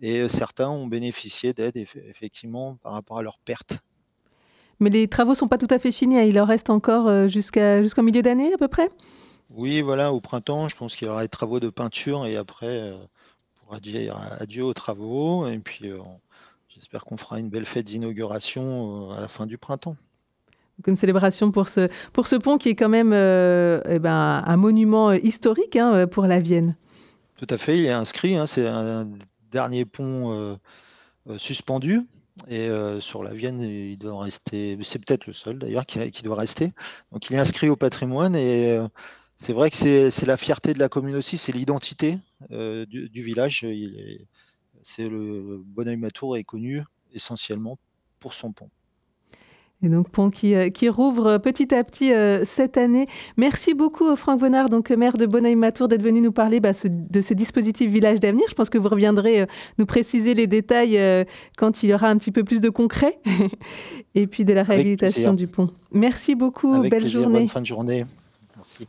et 0.00 0.28
certains 0.28 0.68
ont 0.70 0.86
bénéficié 0.86 1.52
d'aide, 1.52 1.76
eff- 1.76 2.02
effectivement, 2.08 2.76
par 2.82 2.92
rapport 2.92 3.18
à 3.18 3.22
leurs 3.22 3.38
pertes. 3.38 3.80
Mais 4.80 4.90
les 4.90 5.08
travaux 5.08 5.34
sont 5.34 5.48
pas 5.48 5.58
tout 5.58 5.66
à 5.70 5.78
fait 5.78 5.92
finis. 5.92 6.18
hein. 6.18 6.22
Il 6.22 6.40
en 6.40 6.44
reste 6.44 6.70
encore 6.70 7.28
jusqu'à, 7.28 7.82
jusqu'au 7.82 8.02
milieu 8.02 8.22
d'année 8.22 8.54
à 8.54 8.56
peu 8.56 8.68
près? 8.68 8.90
Oui, 9.50 9.80
voilà, 9.80 10.12
au 10.12 10.20
printemps, 10.20 10.68
je 10.68 10.76
pense 10.76 10.94
qu'il 10.94 11.08
y 11.08 11.10
aura 11.10 11.22
des 11.22 11.28
travaux 11.28 11.58
de 11.58 11.68
peinture 11.68 12.26
et 12.26 12.36
après, 12.36 12.66
euh, 12.66 12.96
pourra 13.68 13.80
dire 13.80 14.16
adieu 14.40 14.64
aux 14.64 14.72
travaux. 14.72 15.46
Et 15.46 15.58
puis, 15.58 15.90
euh, 15.90 15.98
j'espère 16.68 17.04
qu'on 17.04 17.18
fera 17.18 17.38
une 17.38 17.50
belle 17.50 17.66
fête 17.66 17.84
d'inauguration 17.84 19.10
euh, 19.10 19.14
à 19.14 19.20
la 19.20 19.28
fin 19.28 19.46
du 19.46 19.58
printemps. 19.58 19.96
Donc 20.78 20.86
une 20.86 20.96
célébration 20.96 21.50
pour 21.50 21.68
ce, 21.68 21.88
pour 22.12 22.26
ce 22.28 22.36
pont 22.36 22.56
qui 22.56 22.70
est 22.70 22.76
quand 22.76 22.88
même 22.88 23.12
euh, 23.12 23.80
eh 23.88 23.98
ben, 23.98 24.42
un 24.46 24.56
monument 24.56 25.12
historique 25.12 25.76
hein, 25.76 26.06
pour 26.06 26.26
la 26.26 26.40
Vienne. 26.40 26.76
Tout 27.36 27.48
à 27.50 27.58
fait, 27.58 27.78
il 27.78 27.84
est 27.84 27.90
inscrit, 27.90 28.36
hein, 28.36 28.46
c'est 28.46 28.66
un 28.66 29.08
dernier 29.50 29.84
pont 29.84 30.32
euh, 30.32 30.56
euh, 31.28 31.38
suspendu. 31.38 32.02
Et 32.48 32.70
sur 33.00 33.24
la 33.24 33.34
Vienne, 33.34 33.60
il 33.62 33.98
doit 33.98 34.22
rester, 34.22 34.78
c'est 34.84 35.04
peut-être 35.04 35.26
le 35.26 35.32
seul 35.32 35.58
d'ailleurs 35.58 35.84
qui, 35.84 36.08
qui 36.12 36.22
doit 36.22 36.36
rester. 36.36 36.72
Donc 37.10 37.28
il 37.28 37.34
est 37.34 37.38
inscrit 37.38 37.68
au 37.68 37.74
patrimoine 37.74 38.36
et 38.36 38.78
c'est 39.38 39.52
vrai 39.54 39.70
que 39.70 39.76
c'est 40.10 40.26
la 40.26 40.36
fierté 40.36 40.72
de 40.74 40.78
la 40.78 40.88
commune 40.90 41.14
aussi, 41.16 41.38
c'est 41.38 41.52
l'identité 41.52 42.18
euh, 42.50 42.84
du, 42.86 43.08
du 43.08 43.22
village. 43.22 43.62
Il 43.62 43.94
est- 43.98 44.26
C'est 44.82 45.08
le 45.08 45.60
Bonneuil-Matour 45.64 46.36
est 46.36 46.44
connu 46.44 46.82
essentiellement 47.14 47.78
pour 48.20 48.32
son 48.34 48.52
pont. 48.52 48.68
Et 49.82 49.88
donc 49.88 50.08
pont 50.10 50.28
qui, 50.30 50.54
euh, 50.54 50.70
qui 50.70 50.88
rouvre 50.88 51.38
petit 51.38 51.72
à 51.72 51.84
petit 51.84 52.12
euh, 52.12 52.44
cette 52.44 52.76
année. 52.76 53.06
Merci 53.36 53.74
beaucoup 53.74 54.16
Franck 54.16 54.40
Bonnard, 54.40 54.68
donc 54.68 54.90
maire 54.90 55.16
de 55.16 55.24
Bonneuil-Matour, 55.26 55.86
d'être 55.86 56.02
venu 56.02 56.20
nous 56.20 56.32
parler 56.32 56.58
bah, 56.58 56.72
ce- 56.72 56.88
de 56.88 57.20
ce 57.20 57.32
dispositif 57.34 57.88
Village 57.90 58.18
d'avenir. 58.18 58.44
Je 58.48 58.54
pense 58.54 58.70
que 58.70 58.78
vous 58.78 58.88
reviendrez 58.88 59.42
euh, 59.42 59.46
nous 59.78 59.86
préciser 59.86 60.34
les 60.34 60.48
détails 60.48 60.98
euh, 60.98 61.24
quand 61.56 61.82
il 61.84 61.90
y 61.90 61.94
aura 61.94 62.08
un 62.08 62.16
petit 62.18 62.32
peu 62.32 62.42
plus 62.42 62.60
de 62.60 62.70
concret 62.70 63.20
et 64.16 64.26
puis 64.26 64.44
de 64.44 64.52
la 64.52 64.64
réhabilitation 64.64 65.32
du 65.34 65.46
pont. 65.46 65.70
Merci 65.92 66.34
beaucoup, 66.34 66.74
Avec 66.74 66.90
belle 66.90 67.00
plaisir, 67.02 67.22
journée. 67.22 67.38
bonne 67.40 67.48
fin 67.48 67.60
de 67.60 67.66
journée. 67.66 68.04
Merci. 68.56 68.86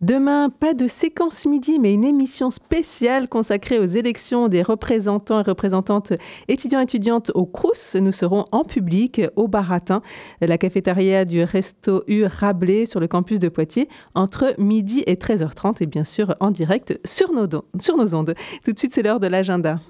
Demain, 0.00 0.50
pas 0.50 0.74
de 0.74 0.86
séquence 0.86 1.46
midi, 1.46 1.78
mais 1.78 1.94
une 1.94 2.04
émission 2.04 2.50
spéciale 2.50 3.28
consacrée 3.28 3.78
aux 3.78 3.84
élections 3.84 4.48
des 4.48 4.62
représentants 4.62 5.40
et 5.40 5.44
représentantes 5.44 6.12
étudiants 6.48 6.80
et 6.80 6.82
étudiantes 6.82 7.30
au 7.34 7.46
Crous. 7.46 7.94
Nous 7.94 8.12
serons 8.12 8.46
en 8.52 8.64
public 8.64 9.22
au 9.36 9.48
Baratin, 9.48 10.02
la 10.40 10.58
cafétéria 10.58 11.24
du 11.24 11.42
Resto 11.42 12.02
U 12.08 12.24
Rabelais 12.24 12.86
sur 12.86 13.00
le 13.00 13.06
campus 13.06 13.38
de 13.38 13.48
Poitiers, 13.48 13.88
entre 14.14 14.54
midi 14.58 15.02
et 15.06 15.14
13h30 15.14 15.82
et 15.82 15.86
bien 15.86 16.04
sûr 16.04 16.34
en 16.40 16.50
direct 16.50 16.98
sur 17.04 17.32
nos, 17.32 17.46
sur 17.80 17.96
nos 17.96 18.14
ondes. 18.14 18.34
Tout 18.64 18.72
de 18.72 18.78
suite, 18.78 18.92
c'est 18.92 19.02
l'heure 19.02 19.20
de 19.20 19.28
l'agenda. 19.28 19.80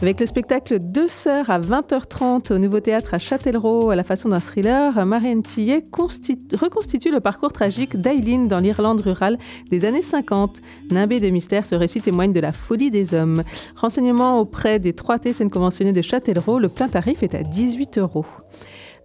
Avec 0.00 0.20
le 0.20 0.26
spectacle 0.26 0.78
Deux 0.78 1.08
sœurs 1.08 1.50
à 1.50 1.58
20h30 1.58 2.52
au 2.52 2.58
Nouveau 2.58 2.78
Théâtre 2.78 3.14
à 3.14 3.18
Châtellerault 3.18 3.90
à 3.90 3.96
la 3.96 4.04
façon 4.04 4.28
d'un 4.28 4.38
thriller, 4.38 5.04
Marianne 5.04 5.42
Tillet 5.42 5.82
consti- 5.90 6.54
reconstitue 6.56 7.10
le 7.10 7.18
parcours 7.18 7.52
tragique 7.52 7.96
d'Aileen 7.96 8.46
dans 8.46 8.60
l'Irlande 8.60 9.00
rurale 9.00 9.38
des 9.72 9.84
années 9.84 10.02
50. 10.02 10.60
Nimbé 10.92 11.18
de 11.18 11.28
mystère, 11.30 11.66
ce 11.66 11.74
récit 11.74 12.00
témoigne 12.00 12.32
de 12.32 12.38
la 12.38 12.52
folie 12.52 12.92
des 12.92 13.12
hommes. 13.12 13.42
Renseignements 13.74 14.40
auprès 14.40 14.78
des 14.78 14.92
3 14.92 15.18
T 15.18 15.32
scènes 15.32 15.50
conventionnées 15.50 15.92
de 15.92 16.02
Châtellerault, 16.02 16.60
le 16.60 16.68
plein 16.68 16.88
tarif 16.88 17.24
est 17.24 17.34
à 17.34 17.42
18 17.42 17.98
euros. 17.98 18.24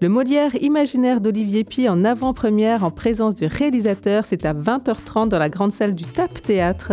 Le 0.04 0.10
Molière 0.10 0.62
imaginaire 0.62 1.22
d'Olivier 1.22 1.64
Py 1.64 1.88
en 1.88 2.04
avant-première 2.04 2.84
en 2.84 2.92
présence 2.92 3.36
du 3.36 3.46
réalisateur, 3.46 4.26
c'est 4.26 4.46
à 4.46 4.54
20h30 4.54 5.30
dans 5.30 5.40
la 5.40 5.48
grande 5.48 5.72
salle 5.72 5.96
du 5.96 6.04
TAP 6.04 6.42
Théâtre. 6.42 6.92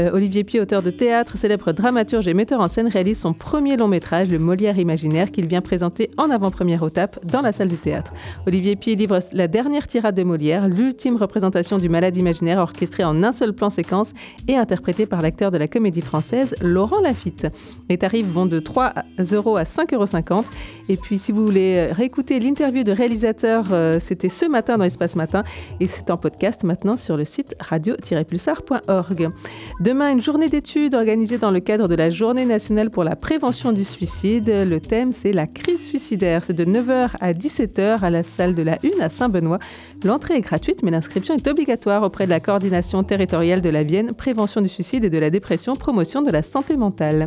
Euh, 0.00 0.08
Olivier 0.14 0.42
Py, 0.42 0.58
auteur 0.58 0.82
de 0.82 0.88
théâtre, 0.88 1.36
célèbre 1.36 1.72
dramaturge 1.72 2.26
et 2.28 2.32
metteur 2.32 2.60
en 2.60 2.68
scène, 2.68 2.88
réalise 2.88 3.18
son 3.18 3.34
premier 3.34 3.76
long 3.76 3.88
métrage, 3.88 4.30
Le 4.30 4.38
Molière 4.38 4.78
imaginaire, 4.78 5.32
qu'il 5.32 5.46
vient 5.46 5.60
présenter 5.60 6.08
en 6.16 6.30
avant-première 6.30 6.82
au 6.82 6.88
TAP 6.88 7.22
dans 7.26 7.42
la 7.42 7.52
salle 7.52 7.68
du 7.68 7.76
théâtre. 7.76 8.14
Olivier 8.46 8.74
Py 8.74 8.96
livre 8.96 9.18
la 9.32 9.48
dernière 9.48 9.86
tirade 9.86 10.14
de 10.14 10.22
Molière, 10.22 10.66
l'ultime 10.66 11.16
représentation 11.16 11.76
du 11.76 11.90
malade 11.90 12.16
imaginaire 12.16 12.58
orchestrée 12.58 13.04
en 13.04 13.22
un 13.22 13.32
seul 13.32 13.52
plan 13.52 13.68
séquence 13.68 14.14
et 14.48 14.56
interprété 14.56 15.04
par 15.04 15.20
l'acteur 15.20 15.50
de 15.50 15.58
la 15.58 15.68
comédie 15.68 16.00
française 16.00 16.54
Laurent 16.62 17.02
Lafitte. 17.02 17.48
Les 17.90 17.98
tarifs 17.98 18.28
vont 18.28 18.46
de 18.46 18.60
3 18.60 18.94
euros 19.32 19.58
à 19.58 19.64
5,50 19.64 20.32
euros. 20.32 20.44
Et 20.88 20.96
puis 20.96 21.18
si 21.18 21.32
vous 21.32 21.44
voulez 21.44 21.88
réécouter 21.90 22.45
l'interview 22.46 22.84
de 22.84 22.92
réalisateur, 22.92 23.64
euh, 23.72 23.98
c'était 23.98 24.28
ce 24.28 24.46
matin 24.46 24.78
dans 24.78 24.84
Espace 24.84 25.16
Matin 25.16 25.42
et 25.80 25.88
c'est 25.88 26.10
en 26.10 26.16
podcast 26.16 26.62
maintenant 26.62 26.96
sur 26.96 27.16
le 27.16 27.24
site 27.24 27.56
radio-pulsar.org. 27.58 29.30
Demain, 29.80 30.12
une 30.12 30.20
journée 30.20 30.48
d'études 30.48 30.94
organisée 30.94 31.38
dans 31.38 31.50
le 31.50 31.58
cadre 31.58 31.88
de 31.88 31.96
la 31.96 32.08
Journée 32.08 32.44
nationale 32.44 32.90
pour 32.90 33.02
la 33.02 33.16
prévention 33.16 33.72
du 33.72 33.82
suicide. 33.82 34.48
Le 34.48 34.78
thème, 34.78 35.10
c'est 35.10 35.32
la 35.32 35.48
crise 35.48 35.84
suicidaire. 35.84 36.44
C'est 36.44 36.52
de 36.52 36.64
9h 36.64 37.16
à 37.20 37.32
17h 37.32 38.04
à 38.04 38.10
la 38.10 38.22
salle 38.22 38.54
de 38.54 38.62
la 38.62 38.78
Une 38.84 39.00
à 39.00 39.10
Saint-Benoît. 39.10 39.58
L'entrée 40.04 40.34
est 40.34 40.40
gratuite, 40.40 40.84
mais 40.84 40.92
l'inscription 40.92 41.34
est 41.34 41.48
obligatoire 41.48 42.04
auprès 42.04 42.26
de 42.26 42.30
la 42.30 42.38
coordination 42.38 43.02
territoriale 43.02 43.60
de 43.60 43.70
la 43.70 43.82
Vienne, 43.82 44.14
prévention 44.14 44.60
du 44.60 44.68
suicide 44.68 45.02
et 45.02 45.10
de 45.10 45.18
la 45.18 45.30
dépression, 45.30 45.74
promotion 45.74 46.22
de 46.22 46.30
la 46.30 46.42
santé 46.42 46.76
mentale. 46.76 47.26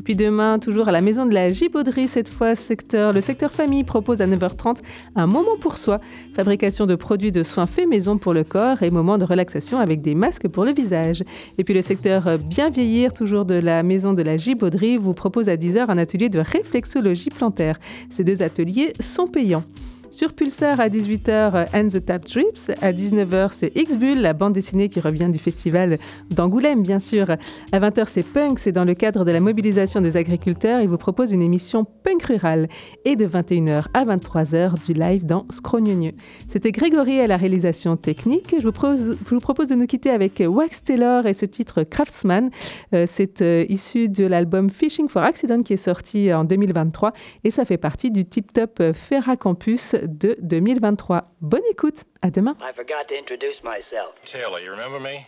Et 0.00 0.02
puis 0.02 0.16
demain, 0.16 0.58
toujours 0.58 0.88
à 0.88 0.92
la 0.92 1.00
maison 1.00 1.24
de 1.24 1.34
la 1.34 1.50
Gibauderie, 1.50 2.08
cette 2.08 2.28
fois 2.28 2.56
secteur, 2.56 3.12
le 3.12 3.20
secteur 3.20 3.52
famille 3.52 3.84
propose 3.84 4.20
à 4.20 4.26
9h30 4.46 4.78
un 5.14 5.26
moment 5.26 5.56
pour 5.60 5.76
soi, 5.76 6.00
fabrication 6.34 6.86
de 6.86 6.94
produits 6.94 7.32
de 7.32 7.42
soins 7.42 7.66
faits 7.66 7.88
maison 7.88 8.18
pour 8.18 8.34
le 8.34 8.44
corps 8.44 8.82
et 8.82 8.90
moment 8.90 9.18
de 9.18 9.24
relaxation 9.24 9.78
avec 9.78 10.00
des 10.00 10.14
masques 10.14 10.48
pour 10.48 10.64
le 10.64 10.72
visage. 10.72 11.22
Et 11.58 11.64
puis 11.64 11.74
le 11.74 11.82
secteur 11.82 12.26
euh, 12.26 12.36
bien 12.36 12.70
vieillir, 12.70 13.12
toujours 13.12 13.44
de 13.44 13.54
la 13.54 13.82
maison 13.82 14.12
de 14.12 14.22
la 14.22 14.36
Gibauderie, 14.36 14.96
vous 14.96 15.12
propose 15.12 15.48
à 15.48 15.56
10h 15.56 15.86
un 15.88 15.98
atelier 15.98 16.28
de 16.28 16.38
réflexologie 16.38 17.30
plantaire. 17.30 17.78
Ces 18.10 18.24
deux 18.24 18.42
ateliers 18.42 18.92
sont 19.00 19.26
payants. 19.26 19.64
Sur 20.10 20.34
Pulsar 20.34 20.80
à 20.80 20.88
18h, 20.88 21.66
And 21.74 21.88
the 21.88 22.04
Tap 22.04 22.24
Drips. 22.24 22.70
À 22.80 22.92
19h, 22.92 23.48
c'est 23.50 23.76
X-Bull, 23.76 24.18
la 24.20 24.32
bande 24.32 24.52
dessinée 24.52 24.88
qui 24.88 25.00
revient 25.00 25.28
du 25.30 25.38
festival 25.38 25.98
d'Angoulême, 26.30 26.82
bien 26.82 27.00
sûr. 27.00 27.30
À 27.72 27.80
20h, 27.80 28.04
c'est 28.06 28.22
Punk, 28.22 28.58
c'est 28.58 28.72
dans 28.72 28.84
le 28.84 28.94
cadre 28.94 29.24
de 29.24 29.30
la 29.30 29.40
mobilisation 29.40 30.00
des 30.00 30.16
agriculteurs. 30.16 30.80
Il 30.80 30.88
vous 30.88 30.96
propose 30.96 31.32
une 31.32 31.42
émission 31.42 31.84
punk 31.84 32.22
rurale. 32.22 32.68
Et 33.04 33.16
de 33.16 33.26
21h 33.26 33.86
à 33.94 34.04
23h, 34.04 34.84
du 34.86 34.92
live 34.92 35.26
dans 35.26 35.44
Scrognonieux. 35.50 36.14
C'était 36.46 36.72
Grégory 36.72 37.20
à 37.20 37.26
la 37.26 37.36
réalisation 37.36 37.96
technique. 37.96 38.54
Je 38.58 38.62
vous, 38.62 38.72
propose, 38.72 39.68
de 39.68 39.74
nous 39.74 39.86
quitter 39.86 40.10
avec 40.10 40.42
Wax 40.46 40.84
Taylor 40.84 41.26
et 41.26 41.34
ce 41.34 41.46
titre 41.46 41.82
Craftsman. 41.82 42.50
Euh, 42.94 43.04
c'est 43.06 43.42
euh, 43.42 43.64
issu 43.68 44.08
de 44.08 44.24
l'album 44.24 44.70
Fishing 44.70 45.08
for 45.08 45.22
Accident 45.22 45.62
qui 45.62 45.72
est 45.72 45.76
sorti 45.76 46.32
en 46.32 46.44
2023 46.44 47.12
et 47.44 47.50
ça 47.50 47.64
fait 47.64 47.76
partie 47.76 48.10
du 48.10 48.24
Tip 48.24 48.52
Top 48.52 48.82
Ferra 48.92 49.36
Campus 49.36 49.95
de 50.02 50.36
2023. 50.40 51.32
Bonne 51.40 51.62
écoute, 51.70 52.04
à 52.22 52.30
demain. 52.30 52.56
I 52.60 52.72
forgot 52.72 53.08
to 53.08 53.16
introduce 53.16 53.62
myself. 53.62 54.14
Taylor, 54.24 54.60
you 54.60 54.70
remember 54.70 55.00
me? 55.00 55.26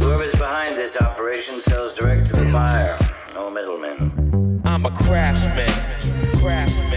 Whoever's 0.00 0.32
behind 0.36 0.76
this 0.76 0.96
operation 1.00 1.60
sells 1.60 1.92
direct 1.94 2.28
to 2.28 2.36
the 2.36 2.50
buyer. 2.52 2.96
No 3.34 3.50
middlemen. 3.50 4.60
I'm 4.64 4.86
a 4.86 4.90
craftsman. 4.90 5.68
Craftsman. 5.68 6.40
Craftsman. 6.40 6.93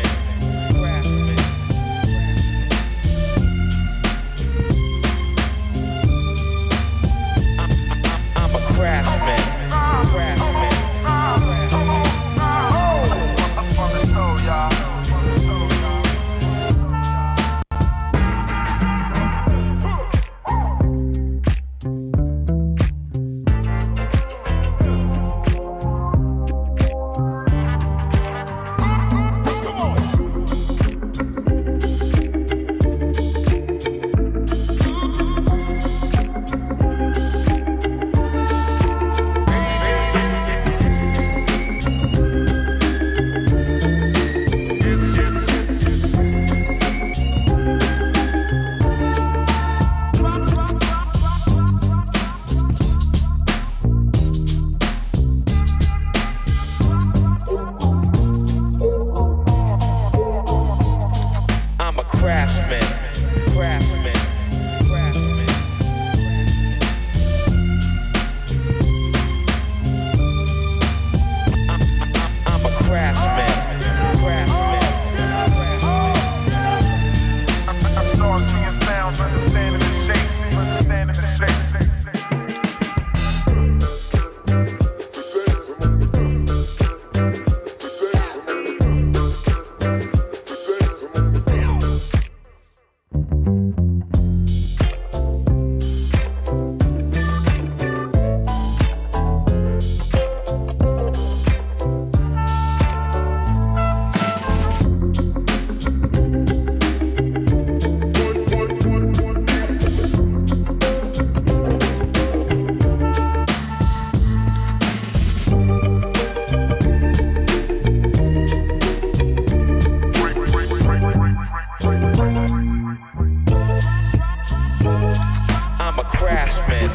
A 126.28 126.30
craftsman. 126.30 126.90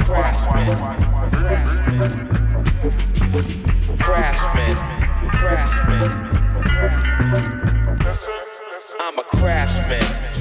Craftsman. 0.00 0.66
Craftsman. 3.98 4.76
Craftsman. 5.34 6.10
I'm 8.98 9.18
a 9.18 9.22
craftsman. 9.22 10.00
Craftsman. 10.00 10.39